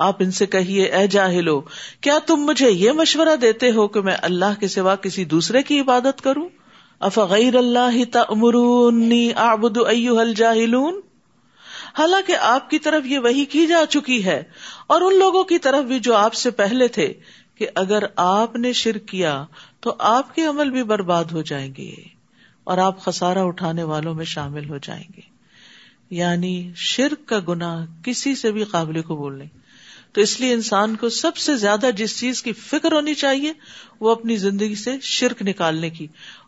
آپ 0.00 0.16
ان 0.18 0.30
سے 0.30 0.46
کہیے، 0.46 0.84
اے 0.84 1.06
جاہلو، 1.06 1.60
کیا 2.00 2.18
تم 2.26 2.36
مجھے 2.36 2.70
یہ 2.70 2.92
مشورہ 2.92 3.36
دیتے 3.36 3.70
ہو 3.70 3.88
کہ 3.88 4.00
میں 4.00 4.16
اللہ 4.22 4.60
کے 4.60 4.68
سوا 4.68 4.96
کسی 4.96 5.24
دوسرے 5.24 5.62
کی 5.62 5.80
عبادت 5.80 6.22
کروں؟ 6.22 6.48
افغیر 7.00 7.56
اللہ 7.56 8.04
تمرونی 8.12 9.32
آبد 9.36 9.76
الجاہلون? 9.76 11.00
حالانکہ 11.98 12.36
آپ 12.40 12.70
کی 12.70 12.78
طرف 12.78 13.06
یہ 13.06 13.18
وہی 13.18 13.44
کی 13.44 13.66
جا 13.66 13.86
چکی 13.88 14.24
ہے 14.24 14.42
اور 14.86 15.00
ان 15.00 15.18
لوگوں 15.18 15.44
کی 15.44 15.58
طرف 15.58 15.84
بھی 15.84 15.98
جو 15.98 16.14
آپ 16.14 16.34
سے 16.34 16.50
پہلے 16.50 16.88
تھے 16.88 17.12
کہ 17.54 17.66
اگر 17.74 18.02
آپ 18.16 18.56
نے 18.56 18.72
شرک 18.72 19.08
کیا 19.08 19.44
تو 19.80 19.94
آپ 19.98 20.34
کے 20.34 20.44
عمل 20.44 20.70
بھی 20.70 20.82
برباد 20.82 21.24
ہو 21.24 21.42
جائیں 21.42 21.72
گے 21.78 21.94
اور 22.64 22.78
آپ 22.78 23.04
خسارا 23.04 23.42
اٹھانے 23.42 23.82
والوں 23.82 24.14
میں 24.14 24.24
شامل 24.24 24.70
ہو 24.70 24.78
جائیں 24.82 25.04
گے۔ 25.16 25.40
یعنی 26.10 26.72
شرک 26.76 27.28
کا 27.28 27.38
گنا 27.48 27.84
کسی 28.04 28.34
سے 28.34 28.52
بھی 28.52 28.64
قابل 28.64 29.02
کو 29.02 29.16
بول 29.16 29.38
نہیں۔ 29.38 29.59
تو 30.12 30.20
اس 30.20 30.40
لیے 30.40 30.52
انسان 30.52 30.96
کو 30.96 31.08
سب 31.08 31.36
سے 31.36 31.56
زیادہ 31.56 31.90
جس 31.96 32.18
چیز 32.18 32.42
کی 32.42 32.52
فکر 32.52 32.92
ہونی 32.92 33.14
چاہیے 33.14 33.52
وہ 34.00 34.10
اپنی 34.10 34.36
زندگی 34.36 34.74
سے 34.74 35.00
شرک 35.02 35.42
نکالنے 35.42 35.90
کی۔ 35.90 36.06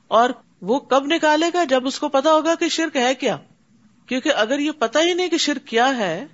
اور 0.09 0.31
وہ 0.63 0.79
کب 0.79 1.07
نکالے 1.07 1.47
گا؟ 1.55 1.65
جب 1.65 1.87
اس 1.87 1.99
کو 1.99 2.09
پتا 2.09 2.33
ہوگا 2.33 2.55
کہ 2.55 2.69
شرک 2.69 2.97
ہے 2.97 3.15
کیا۔ 3.15 3.37
کیونکہ 4.07 4.33
اگر 4.37 4.59
یہ 4.59 4.71
پتا 4.79 5.01
ہی 5.01 5.15
نہیں 5.15 5.29
کہ 5.29 5.37
شرک 5.37 5.67
کیا 5.67 5.97
ہے، 5.97 6.27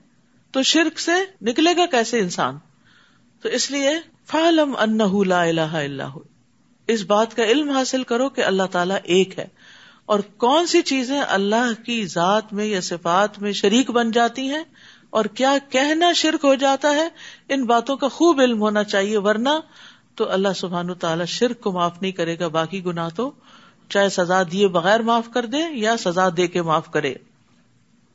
تو 0.50 0.62
شرک 0.62 1.00
سے 1.00 1.12
نکلے 1.42 1.76
گا 1.76 1.86
کیسے 1.86 2.20
انسان؟ 2.20 2.58
تو 3.42 3.48
اس 3.48 3.70
لیے 3.70 3.90
فالم 4.26 4.76
ان 4.78 4.98
لا 5.28 5.42
الہ 5.42 5.60
اللہ 5.60 6.16
اس 6.86 7.02
بات 7.02 7.36
کا 7.36 7.44
علم 7.44 7.70
حاصل 7.70 8.02
کرو 8.02 8.28
کہ 8.28 8.44
اللہ 8.44 8.62
تعالیٰ 8.62 8.96
ایک 9.04 9.38
ہے۔ 9.38 9.46
اور 10.06 10.20
کون 10.20 10.66
سی 10.66 10.82
چیزیں 10.82 11.20
اللہ 11.20 11.82
کی 11.86 12.06
ذات 12.06 12.52
میں 12.52 12.64
یا 12.64 12.80
صفات 12.80 13.38
میں 13.38 13.52
شریک 13.52 13.90
بن 13.90 14.10
جاتی 14.10 14.50
ہیں؟ 14.50 14.64
اور 15.10 15.24
کیا 15.24 15.54
کہنا 15.70 16.12
شرک 16.12 16.44
ہو 16.44 16.54
جاتا 16.54 16.90
ہے؟ 16.90 17.08
ان 17.48 17.64
باتوں 17.64 17.96
کا 17.96 18.08
خوب 18.08 18.40
علم 18.40 18.60
ہونا 18.60 18.84
چاہیے، 18.84 19.18
ورنہ 19.18 19.48
تو 20.14 20.30
اللہ 20.30 20.48
سبحان 20.56 20.94
تعالیٰ 20.94 21.26
شرک 21.26 21.60
کو 21.60 21.72
معاف 21.72 22.02
نہیں 22.02 22.12
کرے 22.12 22.38
گا، 22.38 22.48
باقی 22.48 22.84
گنا 22.84 23.08
تو 23.08 23.30
چاہے 23.88 24.08
سزا 24.08 24.42
دیے 24.52 24.68
بغیر 24.68 25.00
معاف 25.00 25.28
کر 25.34 25.46
دے 25.46 25.58
یا 25.72 25.96
سزا 25.96 26.28
دے 26.36 26.46
کے 26.46 26.62
معاف 26.62 26.90
کرے۔ 26.90 27.14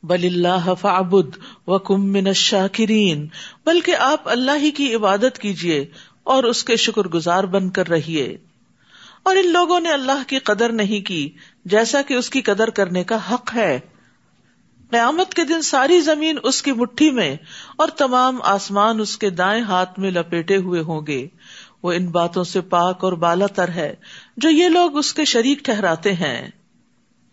بل 0.03 0.19
اللہ 0.23 0.73
فعبد 0.81 1.37
وکم 1.67 2.11
من 2.11 2.27
الشاکرین، 2.27 3.27
بلکہ 3.65 3.95
آپ 3.95 4.29
اللہ 4.29 4.51
ہی 4.61 4.71
کی 4.71 4.95
عبادت 4.95 5.39
کیجیے 5.39 5.85
اور 6.23 6.43
اس 6.43 6.63
کے 6.63 6.75
شکر 6.75 7.01
گزار 7.01 7.43
بن 7.43 7.69
کر 7.69 7.87
رہیے۔ 7.87 8.37
اور 9.23 9.35
ان 9.35 9.47
لوگوں 9.47 9.79
نے 9.79 9.91
اللہ 9.91 10.23
کی 10.27 10.39
قدر 10.39 10.71
نہیں 10.71 11.07
کی، 11.07 11.29
جیسا 11.65 12.01
کہ 12.01 12.13
اس 12.13 12.29
کی 12.29 12.41
قدر 12.41 12.69
کرنے 12.69 13.03
کا 13.03 13.17
حق 13.31 13.55
ہے۔ 13.55 13.79
قیامت 14.89 15.33
کے 15.33 15.43
دن 15.43 15.61
ساری 15.61 16.01
زمین 16.01 16.37
اس 16.43 16.61
کی 16.61 16.71
مٹھی 16.71 17.11
میں 17.11 17.35
اور 17.75 17.87
تمام 17.87 18.41
آسمان 18.41 18.99
اس 18.99 19.17
کے 19.17 19.29
دائیں 19.29 19.63
ہاتھ 19.63 19.99
میں 19.99 20.11
لپیٹے 20.11 20.57
ہوئے 20.57 20.81
ہوں 20.81 21.01
گے۔ 21.07 21.27
وہ 21.83 21.91
ان 21.91 22.07
باتوں 22.07 22.43
سے 22.43 22.61
پاک 22.61 23.03
اور 23.03 23.13
بالا 23.13 23.45
تر 23.45 23.69
ہے 23.69 23.95
جو 24.37 24.49
یہ 24.49 24.69
لوگ 24.69 24.97
اس 24.97 25.13
کے 25.13 25.25
شریک 25.25 25.59
ٹھہراتے 25.59 26.13
ہیں۔ 26.13 26.47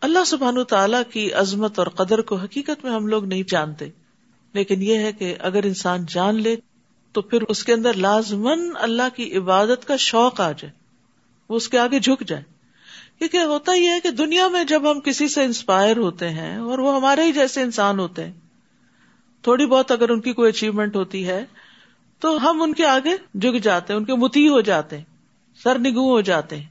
اللہ 0.00 0.24
سبحان 0.26 0.64
تعالیٰ 0.64 1.02
کی 1.12 1.32
عظمت 1.32 1.78
اور 1.78 1.86
قدر 1.86 2.20
کو 2.20 2.36
حقیقت 2.36 2.84
میں 2.84 2.92
ہم 2.92 3.06
لوگ 3.06 3.24
نہیں 3.24 3.42
جانتے۔ 3.48 3.88
لیکن 4.52 4.82
یہ 4.82 4.98
ہے 4.98 5.12
کہ 5.12 5.34
اگر 5.38 5.62
انسان 5.62 6.04
جان 6.08 6.42
لے 6.42 6.56
تو 7.12 7.20
پھر 7.20 7.42
اس 7.42 7.64
کے 7.64 7.72
اندر 7.72 7.92
لازمن 7.92 8.70
اللہ 8.74 9.16
کی 9.16 9.36
عبادت 9.36 9.86
کا 9.86 9.96
شوق 9.96 10.40
آ 10.40 10.52
جائے۔ 10.52 10.70
وہ 11.48 11.56
اس 11.56 11.68
کے 11.68 11.78
آگے 11.78 11.98
جھک 11.98 12.26
جائے۔ 12.26 12.42
کیونکہ 13.20 13.36
ہوتا 13.36 13.72
یہ 13.72 13.88
ہے 13.88 14.00
کہ 14.00 14.10
دنیا 14.10 14.48
میں 14.48 14.64
جب 14.64 14.90
ہم 14.90 15.00
کسی 15.00 15.28
سے 15.28 15.44
انسپائر 15.44 15.96
ہوتے 15.96 16.28
ہیں 16.28 16.56
اور 16.56 16.78
وہ 16.78 16.96
ہمارے 16.96 17.22
ہی 17.22 17.32
جیسے 17.32 17.62
انسان 17.62 17.98
ہوتے 17.98 18.24
ہیں، 18.24 18.32
تھوڑی 19.42 19.66
بہت 19.66 19.90
اگر 19.90 20.08
ان 20.08 20.20
کی 20.20 20.32
کوئی 20.32 20.48
اچیومنٹ 20.48 20.96
ہوتی 20.96 21.28
ہے 21.28 21.44
تو 22.18 22.50
ہم 22.50 22.62
ان 22.62 22.74
کے 22.74 22.86
آگے 22.86 23.38
جھک 23.38 23.62
جاتے 23.62 23.92
ہیں، 23.92 23.98
ان 23.98 24.04
کے 24.04 24.14
متی 24.14 24.48
ہو 24.48 24.60
جاتے 24.60 24.98
ہیں 24.98 25.04
سر 25.62 25.78
نگو 25.78 26.10
ہو 26.10 26.20
جاتے 26.20 26.56
ہیں۔ 26.56 26.66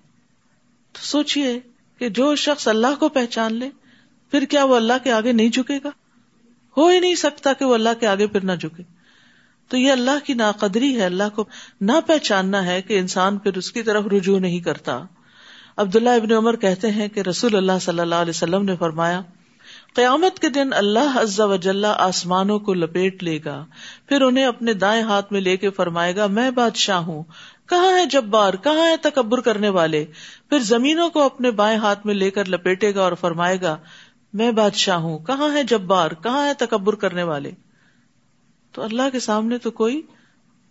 تو 0.92 1.06
سوچیے 1.06 1.60
کہ 2.00 2.10
جو 2.10 2.36
شخص 2.36 2.68
اللہ 2.68 2.96
کو 3.00 3.10
پہچان 3.10 3.54
لے، 3.54 3.70
پھر 4.32 4.46
کیا 4.46 4.64
وہ 4.64 4.76
اللہ 4.76 4.94
کے 5.04 5.12
آگے 5.12 5.32
نہیں 5.32 5.50
جھکے 5.50 5.80
گا؟ 5.84 5.90
ہو 6.78 6.88
ہی 6.88 7.00
نہیں 7.00 7.16
سکتا 7.16 7.54
کہ 7.54 7.66
وہ 7.66 7.74
اللہ 7.74 8.00
کے 8.00 8.08
آگے 8.08 8.28
پھر 8.28 8.44
نہ 8.44 8.52
جھکے۔ 8.52 8.84
تو 9.68 9.78
یہ 9.78 9.92
اللہ 9.92 10.26
کی 10.26 10.34
ناقدری 10.34 10.96
ہے، 10.96 11.06
اللہ 11.06 11.30
کو 11.36 11.46
نہ 11.82 11.92
پہچاننا 12.08 12.66
ہے 12.66 12.82
کہ 12.82 13.00
انسان 13.00 13.38
پھر 13.38 13.58
اس 13.58 13.72
کی 13.72 13.84
طرف 13.84 14.08
رجوع 14.08 14.40
نہیں 14.40 14.60
کرتا۔ 14.60 15.04
عبداللہ 15.80 16.10
ابن 16.10 16.32
عمر 16.32 16.56
کہتے 16.56 16.92
ہیں 16.92 17.08
کہ 17.08 17.20
رسول 17.20 17.56
اللہ 17.56 17.80
صلی 17.82 18.00
اللہ 18.00 18.16
علیہ 18.16 18.30
وسلم 18.30 18.66
نے 18.66 18.76
فرمایا، 18.76 19.22
قیامت 19.96 20.40
کے 20.40 20.50
دن 20.50 20.74
اللہ 20.74 21.18
عز 21.20 21.40
و 21.40 21.56
جل 21.56 21.86
آسمانوں 21.86 22.60
کو 22.60 22.74
لپیٹ 22.74 23.24
لے 23.24 23.40
گا، 23.46 23.66
پھر 24.10 24.22
انہیں 24.22 24.46
اپنے 24.46 24.74
دائیں 24.74 25.04
ہاتھ 25.04 25.34
میں 25.34 25.42
لے 25.42 25.58
کے 25.58 25.70
فرمائے 25.70 26.16
گا، 26.16 26.28
میں 26.28 26.52
بادشاہ 26.52 26.98
ہوں، 26.98 27.24
کہاں 27.70 27.92
ہے 27.92 28.06
جبار، 28.06 28.54
کہاں 28.54 28.88
ہے 28.88 28.96
تکبر 28.98 29.42
کرنے 29.42 29.70
والے؟ 29.70 30.06
پھر 30.50 30.60
زمینوں 30.60 31.10
کو 31.10 31.22
اپنے 31.22 31.52
بائیں 31.52 31.80
ہاتھ 31.80 32.06
میں 32.06 32.14
لے 32.14 32.32
کر 32.32 32.46
لپیٹے 32.46 32.96
گا 32.96 33.02
اور 33.02 33.12
فرمائے 33.12 33.62
گا، 33.62 33.78
میں 34.34 34.52
بادشاہ 34.52 34.98
ہوں، 34.98 35.20
کہاں 35.20 35.54
ہے 35.54 35.64
جبار، 35.64 36.12
کہاں 36.12 36.46
ہے 36.46 36.54
تکبر 36.54 36.96
کرنے 36.96 37.24
والے؟ 37.24 37.52
تو 38.72 38.84
اللہ 38.84 39.10
کے 39.12 39.20
سامنے 39.20 39.58
تو 39.58 39.72
کوئی 39.72 40.02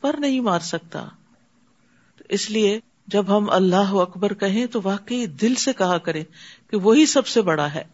پر 0.00 0.16
نہیں 0.18 0.40
مار 0.40 0.60
سکتا۔ 0.60 1.06
اس 2.28 2.50
لیے 2.50 2.80
جب 3.08 3.36
ہم 3.36 3.50
اللہ 3.50 3.94
اکبر 3.94 4.34
کہیں 4.34 4.66
تو 4.66 4.80
واقعی 4.84 5.26
دل 5.26 5.54
سے 5.54 5.72
کہا 5.72 5.98
کریں 5.98 6.24
کہ 6.70 6.76
وہی 6.76 7.06
سب 7.06 7.26
سے 7.26 7.42
بڑا 7.42 7.74
ہے۔ 7.74 7.84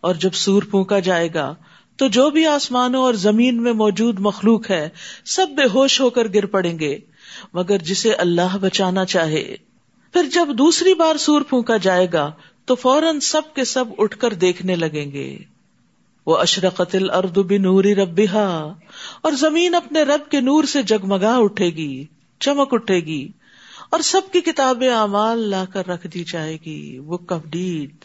اور 0.00 0.14
جب 0.14 0.32
سور 0.32 0.62
پھونکا 0.62 0.98
جائے 0.98 1.28
گا 1.34 1.54
تو 1.96 2.08
جو 2.08 2.30
بھی 2.30 2.46
آسمانوں 2.46 3.02
اور 3.02 3.14
زمین 3.14 3.62
میں 3.62 3.72
موجود 3.72 4.20
مخلوق 4.20 4.70
ہے، 4.70 4.88
سب 5.24 5.46
بے 5.50 5.68
ہوش 5.74 6.00
ہو 6.00 6.10
کر 6.10 6.28
گر 6.34 6.46
پڑیں 6.46 6.78
گے۔ 6.78 6.98
مگر 7.54 7.78
جسے 7.78 8.12
اللہ 8.12 8.56
بچانا 8.60 9.04
چاہے، 9.04 9.56
پھر 10.12 10.22
جب 10.22 10.48
دوسری 10.58 10.94
بار 10.94 11.16
سور 11.16 11.42
پھونکا 11.42 11.76
جائے 11.76 12.06
گا 12.12 12.32
تو 12.64 12.74
فوراً 12.74 13.20
سب 13.20 13.42
کے 13.54 13.64
سب 13.64 13.84
اٹھ 13.98 14.18
کر 14.18 14.32
دیکھنے 14.32 14.76
لگیں 14.76 15.12
گے۔ 15.12 15.38
وہ 16.26 16.36
اشرقت 16.36 16.94
الارض 16.94 17.38
بنور 17.38 17.84
ربها، 17.84 18.72
اور 19.20 19.32
زمین 19.32 19.74
اپنے 19.74 20.02
رب 20.02 20.30
کے 20.30 20.40
نور 20.40 20.64
سے 20.64 20.82
جگمگا 20.82 21.36
اٹھے 21.36 21.66
گی، 21.66 22.04
چمک 22.40 22.74
اٹھے 22.74 22.96
گی۔ 22.96 23.28
اور 23.90 24.00
سب 24.00 24.20
کی 24.32 24.40
کتابیں 24.40 24.90
اعمال 24.90 25.38
لا 25.38 25.64
کر 25.72 25.86
رکھ 25.86 26.06
دی 26.06 26.24
جائے 26.24 26.56
گی 26.66 27.00
بک 27.00 27.32
آف 27.32 27.40
ڈیڈ 27.44 28.04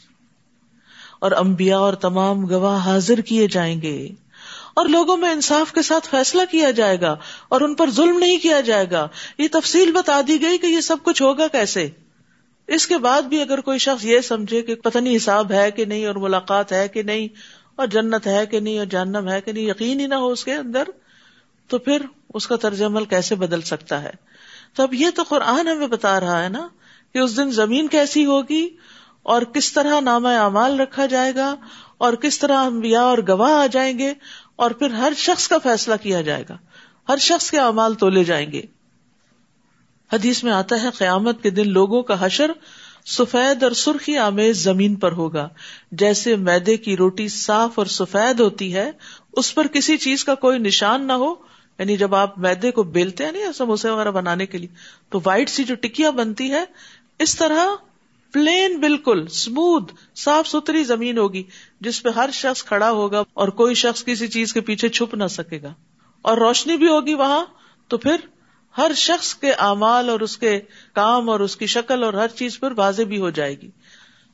اور 1.20 1.32
انبیاء 1.32 1.80
اور 1.80 1.94
تمام 1.94 2.50
گواہ 2.50 2.86
حاضر 2.86 3.22
کیے 3.22 3.48
جائیں 3.48 3.82
گے۔ 3.82 4.10
اور 4.74 4.86
لوگوں 4.86 5.18
میں 5.18 5.32
انصاف 5.32 5.74
کے 5.74 5.82
ساتھ 5.82 6.10
فیصلہ 6.10 6.42
کیا 6.52 6.72
جائے 6.72 7.02
گا 7.02 7.16
اور 7.50 7.62
ان 7.62 7.76
پر 7.76 7.90
ظلم 7.90 8.20
نہیں 8.20 8.38
کیا 8.38 8.62
جائے 8.62 8.86
گا۔ 8.92 9.08
یہ 9.38 9.48
تفصیل 9.52 9.92
بتا 9.92 10.22
دی 10.28 10.42
گئی 10.42 10.58
کہ 10.58 10.66
یہ 10.66 10.82
سب 10.82 10.98
کچھ 11.04 11.22
ہوگا 11.22 11.48
کیسے۔ 11.48 11.90
اس 12.68 12.88
کے 12.88 12.98
بعد 12.98 13.22
بھی 13.22 13.42
اگر 13.42 13.62
کوئی 13.62 13.78
شخص 13.78 14.06
یہ 14.06 14.20
سمجھے 14.20 14.62
کہ 14.62 14.76
پتہ 14.76 14.98
نہیں 14.98 15.16
حساب 15.16 15.52
ہے 15.52 15.72
کہ 15.72 15.86
نہیں 15.86 16.06
اور 16.06 16.16
ملاقات 16.16 16.72
ہے 16.72 16.88
کہ 16.88 17.04
نہیں 17.04 17.28
اور 17.76 17.88
جنت 17.88 18.28
ہے 18.28 18.46
کہ 18.46 18.60
نہیں 18.60 18.78
اور 18.78 18.86
جہنم 18.86 19.30
ہے 19.30 19.42
کہ 19.42 19.52
نہیں، 19.52 19.64
یقین 19.64 20.00
ہی 20.00 20.08
نہ 20.08 20.16
ہو 20.16 20.32
اس 20.32 20.44
کے 20.44 20.54
اندر، 20.54 20.84
تو 21.68 21.78
پھر 21.78 22.02
اس 22.34 22.48
کا 22.48 22.56
طرز 22.56 22.82
عمل 22.82 23.06
کیسے 23.06 23.36
بدل 23.36 23.62
سکتا 23.62 24.04
ہے؟ 24.04 24.31
تو 24.76 24.84
اب 24.84 24.94
یہ 24.94 25.10
تو 25.16 25.24
قرآن 25.24 25.68
ہمیں 25.68 25.88
بتا 25.88 26.20
رہا 26.20 26.44
ہے 26.44 26.50
نا 26.50 26.68
کہ 27.16 27.20
اس 27.20 27.38
دن 27.38 27.52
زمین 27.52 27.88
کیسی 27.88 28.26
ہوگی 28.26 28.68
اور 29.26 29.42
کس 29.54 29.72
طرح 29.74 30.00
نام 30.00 30.26
اعمال 30.26 30.80
رکھا 30.80 31.06
جائے 31.06 31.36
گا 31.36 31.54
اور 31.98 32.14
کس 32.14 32.40
طرح 32.40 32.66
انبیاء 32.66 33.02
اور 33.04 33.18
گواہ 33.28 33.54
آ 33.54 33.66
جائیں 33.72 33.98
گے 34.00 34.14
اور 34.56 34.72
پھر 34.72 34.94
ہر 34.94 35.14
شخص 35.18 35.48
کا 35.48 35.58
فیصلہ 35.64 35.96
کیا 36.02 36.22
جائے 36.22 36.44
گا 36.50 36.58
ہر 37.08 37.18
شخص 37.22 37.50
کے 37.52 37.60
اعمال 37.60 37.96
تولے 37.96 38.24
جائیں 38.24 38.52
گے 38.52 38.62
حدیث 40.12 40.44
میں 40.44 40.52
آتا 40.52 40.82
ہے 40.82 40.90
قیامت 40.98 41.42
کے 41.44 41.50
دن 41.50 41.70
لوگوں 41.72 42.02
کا 42.04 42.16
حشر 42.26 42.52
سفید 43.08 43.64
اور 43.64 43.72
سرخی 43.72 44.18
آمیز 44.20 44.64
زمین 44.64 44.96
پر 44.96 45.12
ہوگا 45.12 45.48
جیسے 46.00 46.36
میدے 46.40 46.76
کی 46.78 46.96
روٹی 46.98 47.28
صاف 47.28 47.80
اور 47.80 47.86
سفید 47.92 48.40
ہوتی 48.40 48.74
ہے 48.74 48.90
اس 49.34 49.54
پر 49.56 49.68
کسی 49.68 49.98
چیز 49.98 50.24
کا 50.24 50.36
کوئی 50.38 50.60
نشان 50.60 51.08
نہ 51.08 51.14
ہو 51.16 51.34
یعنی 51.82 51.98
جب 51.98 52.16
آپ 52.16 52.40
میدے 52.40 52.72
کو 52.72 52.84
بیلتے 52.84 53.26
ہیں 53.26 53.32
نا 53.32 53.54
سموسے 53.54 53.90
وغیرہ 53.90 54.12
بنانے 54.12 54.46
کے 54.46 54.58
لیے، 54.58 54.68
تو 55.10 55.20
وائٹ 55.24 55.50
سی 55.50 55.64
جو 55.64 55.76
ٹکیا 55.76 56.10
بنتی 56.10 56.52
ہے 56.52 56.64
اس 57.20 57.36
طرح 57.36 57.68
پلین 58.32 58.80
بالکل 58.80 59.26
اسموتھ 59.28 59.94
صاف 60.16 60.48
ستھری 60.48 60.84
زمین 60.84 61.18
ہوگی، 61.18 61.44
جس 61.82 62.04
پہ 62.04 62.10
ہر 62.10 62.30
شخص 62.34 62.64
کھڑا 62.64 62.92
ہوگا 62.92 63.24
اور 63.34 63.48
کوئی 63.48 63.76
شخص 63.76 64.06
کسی 64.06 64.28
چیز 64.28 64.54
کے 64.54 64.62
پیچھے 64.62 64.90
چھپ 64.90 65.16
نہ 65.16 65.28
سکے 65.28 65.62
گا۔ 65.62 65.74
اور 66.22 66.38
روشنی 66.38 66.78
بھی 66.78 66.88
ہوگی 66.88 67.14
وہاں، 67.14 67.46
تو 67.88 67.98
پھر 67.98 68.16
ہر 68.78 68.92
شخص 68.96 69.36
کے 69.36 69.52
اعمال 69.52 70.10
اور 70.10 70.20
اس 70.20 70.38
کے 70.38 70.60
کام 70.94 71.30
اور 71.30 71.40
اس 71.40 71.56
کی 71.56 71.66
شکل 71.66 72.04
اور 72.04 72.14
ہر 72.14 72.28
چیز 72.28 72.60
پر 72.60 72.74
واضح 72.78 73.04
بھی 73.04 73.20
ہو 73.20 73.30
جائے 73.30 73.62
گی۔ 73.62 73.70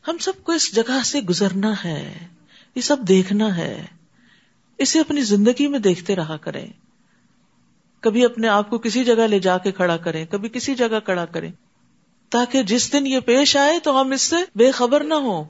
ہم 0.07 0.17
سب 0.17 0.33
کو 0.43 0.51
اس 0.51 0.75
جگہ 0.75 1.03
سے 1.05 1.21
گزرنا 1.21 1.73
ہے، 1.85 2.27
یہ 2.75 2.81
سب 2.81 2.97
دیکھنا 2.97 3.57
ہے، 3.57 3.85
اسے 4.77 4.99
اپنی 4.99 5.21
زندگی 5.21 5.67
میں 5.67 5.79
دیکھتے 5.79 6.15
رہا 6.15 6.37
کریں۔ 6.37 6.67
کبھی 8.07 8.25
اپنے 8.25 8.47
آپ 8.47 8.69
کو 8.69 8.77
کسی 8.77 9.03
جگہ 9.03 9.27
لے 9.27 9.39
جا 9.39 9.57
کے 9.57 9.71
کھڑا 9.71 9.97
کریں، 9.97 10.25
کبھی 10.25 10.49
کسی 10.49 10.75
جگہ 10.75 10.99
کھڑا 11.05 11.25
کریں۔ 11.25 11.51
تاکہ 12.29 12.63
جس 12.63 12.93
دن 12.93 13.07
یہ 13.07 13.19
پیش 13.19 13.57
آئے 13.57 13.79
تو 13.79 14.01
ہم 14.01 14.11
اس 14.11 14.21
سے 14.21 14.35
بے 14.55 14.71
خبر 14.71 15.03
نہ 15.03 15.13
ہو 15.13 15.43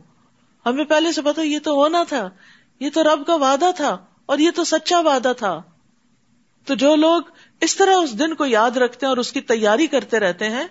ہمیں 0.65 0.85
پہلے 0.85 1.11
سے 1.11 1.21
پتا 1.21 1.41
یہ 1.41 1.59
تو 1.63 1.73
ہونا 1.73 2.03
تھا، 2.03 2.29
یہ 2.79 2.89
تو 2.93 3.03
رب 3.03 3.25
کا 3.27 3.35
وعدہ 3.35 3.69
تھا 3.75 3.97
اور 4.25 4.37
یہ 4.37 4.51
تو 4.55 4.63
سچا 4.63 4.99
وعدہ 4.99 5.33
تھا۔ 5.37 5.61
تو 6.65 6.75
جو 6.75 6.95
لوگ 6.95 7.21
اس 7.61 7.75
طرح 7.75 7.95
اس 7.95 8.19
دن 8.19 8.35
کو 8.35 8.45
یاد 8.45 8.77
رکھتے 8.77 9.05
ہیں 9.05 9.09
اور 9.09 9.17
اس 9.17 9.31
کی 9.31 9.41
تیاری 9.41 9.87
کرتے 9.87 10.19
رہتے 10.19 10.49
ہیں، 10.49 10.67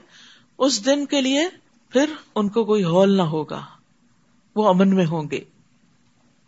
اس 0.59 0.87
دن 0.87 1.07
کے 1.07 1.21
لیے 1.21 1.49
پھر 1.91 2.11
ان 2.35 2.49
کو 2.49 2.65
کوئی 2.65 2.85
ہال 2.85 3.17
نہ 3.17 3.23
ہوگا، 3.23 3.63
وہ 4.57 4.69
امن 4.69 4.95
میں 4.95 5.07
ہوں 5.07 5.31
گے۔ 5.31 5.41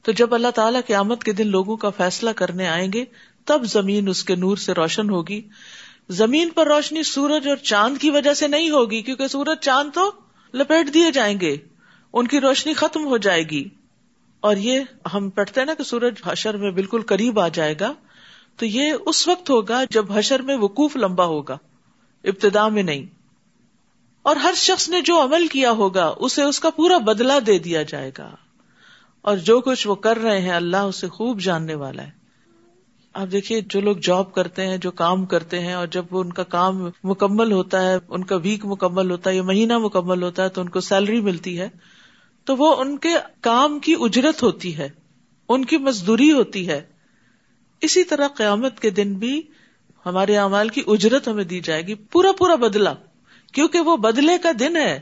تو 0.03 0.13
جب 0.13 0.35
اللہ 0.35 0.51
تعالیٰ 0.55 0.81
قیامت 0.87 1.25
کے 1.25 1.33
دن 1.33 1.47
لوگوں 1.47 1.77
کا 1.77 1.91
فیصلہ 1.91 2.31
کرنے 2.31 2.69
آئیں 2.69 2.93
گے 2.93 3.05
تب 3.49 3.65
زمین 3.65 4.09
اس 4.09 4.25
کے 4.25 4.35
نور 4.35 4.57
سے 4.57 4.73
روشن 4.73 5.11
ہوگی۔ 5.11 5.43
زمین 6.09 6.51
پر 6.51 6.67
روشنی 6.67 7.03
سورج 7.03 7.49
اور 7.49 7.57
چاند 7.57 7.99
کی 7.99 8.11
وجہ 8.11 8.35
سے 8.35 8.49
نہیں 8.49 8.71
ہوگی، 8.71 9.03
کیونکہ 9.03 9.27
سورج، 9.27 9.65
چاند 9.65 9.91
تو 9.95 10.13
لپیٹ 10.55 10.95
دیے 10.95 11.11
جائیں 11.11 11.41
گے۔ 11.41 11.57
ان 12.13 12.27
کی 12.27 12.41
روشنی 12.41 12.75
ختم 12.75 13.07
ہو 13.07 13.17
جائے 13.17 13.43
گی۔ 13.43 13.69
اور 14.41 14.57
یہ 14.57 14.81
ہم 15.15 15.31
پڑھتے 15.31 15.61
ہیں 15.61 15.67
نا 15.67 15.75
کہ 15.75 15.83
سورج 15.83 16.15
حشر 16.27 16.57
میں 16.57 16.71
بالکل 16.71 17.01
قریب 17.03 17.41
آ 17.41 17.49
جائے 17.49 17.75
گا۔ 17.81 17.93
تو 18.57 18.67
یہ 18.67 18.93
اس 19.07 19.29
وقت 19.29 19.51
ہوگا 19.51 19.83
جب 19.91 20.13
حشر 20.13 20.43
میں 20.43 20.57
وقوف 20.57 20.97
لمبا 20.97 21.25
ہوگا۔ 21.25 21.59
ابتدا 22.25 22.69
میں 22.69 22.83
نہیں۔ 22.83 23.03
اور 24.23 24.37
ہر 24.37 24.53
شخص 24.57 24.89
نے 24.89 25.01
جو 25.01 25.23
عمل 25.23 25.47
کیا 25.47 25.71
ہوگا، 25.71 26.15
اسے 26.17 26.43
اس 26.43 26.61
کا 26.61 26.71
پورا 26.71 26.99
بدلہ 26.99 27.41
دے 27.47 27.59
دیا 27.59 27.83
جائے 27.83 28.11
گا۔ 28.19 28.31
اور 29.23 29.37
جو 29.37 29.61
کچھ 29.61 29.89
وہ 29.89 29.95
کر 29.95 30.17
رہے 30.17 30.41
ہیں، 30.41 30.53
اللہ 30.53 30.77
اسے 30.77 31.09
خوب 31.09 31.41
جاننے 31.41 31.75
والا 31.75 32.03
ہے۔ 32.03 32.18
آپ 33.15 33.27
دیکھیے، 33.33 33.61
جو 33.61 33.81
لوگ 33.81 33.97
جاب 33.97 34.33
کرتے 34.33 34.67
ہیں، 34.67 34.77
جو 34.77 34.91
کام 34.91 35.27
کرتے 35.27 35.61
ہیں، 35.61 35.73
اور 35.73 35.87
جب 35.87 36.05
وہ 36.11 36.21
ان 36.21 36.33
کا 36.33 36.43
کام 36.43 36.89
مکمل 37.05 37.53
ہوتا 37.53 37.83
ہے، 37.83 37.97
ان 38.09 38.25
کا 38.25 38.37
ویک 38.37 38.65
مکمل 38.65 39.11
ہوتا 39.11 39.31
ہے 39.31 39.37
یا 39.37 39.43
مہینہ 39.43 39.79
مکمل 39.79 40.23
ہوتا 40.23 40.45
ہے، 40.45 40.49
تو 40.49 40.61
ان 40.61 40.69
کو 40.69 40.81
سیلری 40.81 41.21
ملتی 41.21 41.61
ہے، 41.61 41.69
تو 42.45 42.57
وہ 42.57 42.77
ان 42.77 42.99
کے 42.99 43.09
کام 43.41 43.79
کی 43.79 43.95
اجرت 44.01 44.43
ہوتی 44.43 44.79
ہے، 44.79 44.89
ان 45.49 45.65
کی 45.65 45.77
مزدوری 45.77 46.33
ہوتی 46.33 46.69
ہے۔ 46.69 46.87
اسی 47.81 48.05
طرح 48.05 48.29
قیامت 48.29 48.81
کے 48.81 48.91
دن 48.91 49.15
بھی 49.15 49.43
ہمارے 50.07 50.37
اعمال 50.37 50.69
کی 50.69 50.83
اجرت 50.87 51.29
ہمیں 51.29 51.45
دی 51.45 51.61
جائے 51.61 51.87
گی، 51.87 51.95
پورا 51.95 52.33
پورا 52.33 52.55
بدلا 52.55 52.95
کیونکہ 53.53 53.81
وہ 53.81 53.97
بدلے 53.97 54.39
کا 54.39 54.51
دن 54.61 54.77
ہے۔ 54.77 55.01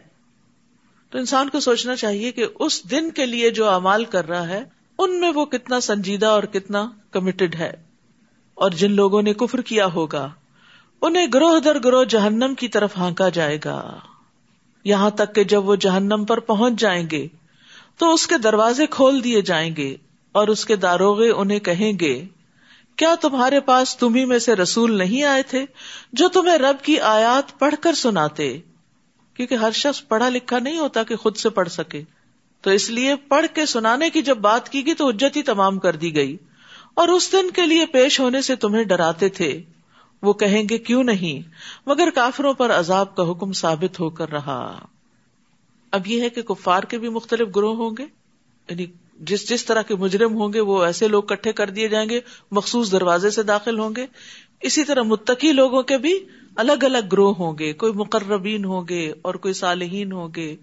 تو 1.11 1.19
انسان 1.19 1.49
کو 1.49 1.61
سوچنا 1.61 1.97
چاہیے 1.97 2.33
کہ 2.33 2.47
اس 2.61 2.91
دن 2.91 3.11
کے 3.11 3.27
لیے 3.27 3.51
جو 3.51 3.69
امال 3.69 4.05
کر 4.05 4.29
رہا 4.29 4.49
ہے، 4.49 4.65
ان 4.99 5.21
میں 5.21 5.33
وہ 5.35 5.45
کتنا 5.45 5.81
سنجیدہ 5.81 6.27
اور 6.27 6.43
کتنا 6.43 6.91
کمیٹڈ 7.11 7.55
ہے۔ 7.55 7.86
اور 8.57 8.71
جن 8.71 8.93
لوگوں 8.93 9.23
نے 9.23 9.33
کفر 9.33 9.61
کیا 9.61 9.87
ہوگا، 9.87 10.31
انہیں 11.03 11.27
گروہ 11.35 11.59
در 11.59 11.79
گروہ 11.85 12.05
جہنم 12.05 12.55
کی 12.55 12.69
طرف 12.69 12.97
ہانکا 12.97 13.29
جائے 13.29 13.59
گا۔ 13.65 13.99
یہاں 14.85 15.11
تک 15.11 15.35
کہ 15.35 15.45
جب 15.45 15.69
وہ 15.69 15.77
جہنم 15.77 16.25
پر 16.25 16.41
پہنچ 16.41 16.81
جائیں 16.81 17.07
گے، 17.11 17.29
تو 17.99 18.15
اس 18.15 18.27
کے 18.27 18.39
دروازے 18.39 18.87
کھول 18.87 19.25
دیے 19.25 19.43
جائیں 19.43 19.77
گے 19.77 19.97
اور 20.33 20.49
اس 20.49 20.65
کے 20.65 20.77
داروغے 20.77 21.31
انہیں 21.31 21.59
کہیں 21.59 21.93
گے، 22.01 22.25
کیا 22.97 23.15
تمہارے 23.21 23.61
پاس 23.61 23.97
تمہیں 23.97 24.27
میں 24.27 24.39
سے 24.39 24.55
رسول 24.55 24.99
نہیں 24.99 25.25
آئے 25.25 25.43
تھے 25.43 25.65
جو 26.13 26.29
تمہیں 26.29 26.59
رب 26.59 26.85
کی 26.85 27.01
آیات 27.01 27.59
پڑھ 27.59 27.75
کر 27.81 27.93
سناتے؟ 27.93 28.59
کیونکہ 29.35 29.55
ہر 29.55 29.71
شخص 29.71 30.09
پڑھا 30.09 30.29
لکھا 30.29 30.59
نہیں 30.59 30.79
ہوتا 30.79 31.03
کہ 31.03 31.17
خود 31.17 31.37
سے 31.37 31.51
پڑھ 31.51 31.69
سکے۔ 31.69 32.03
تو 32.61 32.71
اس 32.71 32.91
لیے 32.91 33.17
پڑھ 33.17 33.47
کے 33.55 33.67
سنانے 33.67 34.11
کی 34.11 34.23
جب 34.23 34.37
بات 34.37 34.69
کی 34.69 34.87
گئی 34.87 34.95
تو 34.95 35.09
اجت 35.09 35.37
ہی 35.37 35.43
تمام 35.43 35.79
کر 35.79 35.97
دی 35.97 36.15
گئی۔ 36.15 36.37
اور 36.97 37.09
اس 37.09 37.33
دن 37.33 37.51
کے 37.51 37.67
لیے 37.67 37.87
پیش 37.87 38.21
ہونے 38.21 38.43
سے 38.43 38.57
تمہیں 38.57 38.85
ڈراتے 38.85 39.29
تھے۔ 39.29 39.63
وہ 40.23 40.33
کہیں 40.33 40.63
گے، 40.71 40.79
کیوں 40.79 41.05
نہیں؟ 41.05 41.49
مگر 41.87 42.09
کافروں 42.15 42.55
پر 42.55 42.71
عذاب 42.71 43.17
کا 43.17 43.31
حکم 43.31 43.53
ثابت 43.53 44.01
ہو 44.01 44.11
کر 44.11 44.31
رہا۔ 44.31 44.87
اب 45.91 46.07
یہ 46.07 46.23
ہے 46.23 46.31
کہ 46.31 46.43
کفار 46.43 46.83
کے 46.83 46.99
بھی 46.99 47.09
مختلف 47.09 47.49
گروہ 47.57 47.77
ہوں 47.77 47.91
گے۔ 47.99 48.03
یعنی 48.71 48.87
جس 49.21 49.49
جس 49.49 49.65
طرح 49.65 49.83
کے 49.83 49.95
مجرم 49.95 50.35
ہوں 50.35 50.53
گے، 50.53 50.61
وہ 50.61 50.85
ایسے 50.85 51.09
لوگ 51.09 51.23
کٹھے 51.23 51.53
کر 51.53 51.71
دیے 51.71 51.89
جائیں 51.89 52.09
گے، 52.09 52.21
مخصوص 52.51 52.93
دروازے 52.93 53.31
سے 53.31 53.43
داخل 53.43 53.79
ہوں 53.79 53.91
گے۔ 53.97 54.07
اسی 54.61 54.85
طرح 54.85 55.03
متقی 55.03 55.53
لوگوں 55.53 55.83
کے 55.83 55.99
بھی 55.99 56.19
الگ 56.57 56.85
الگ 56.85 56.99
گروہ 57.13 57.35
ہوں 57.39 57.59
گے۔ 57.59 57.73
کوئی 57.73 57.93
مقربین 57.93 58.65
ہوں 58.65 58.85
گے 58.89 59.13
اور 59.23 59.35
کوئی 59.35 59.55
صالحین 59.55 60.13
ہوں 60.13 60.29
گے 60.37 60.57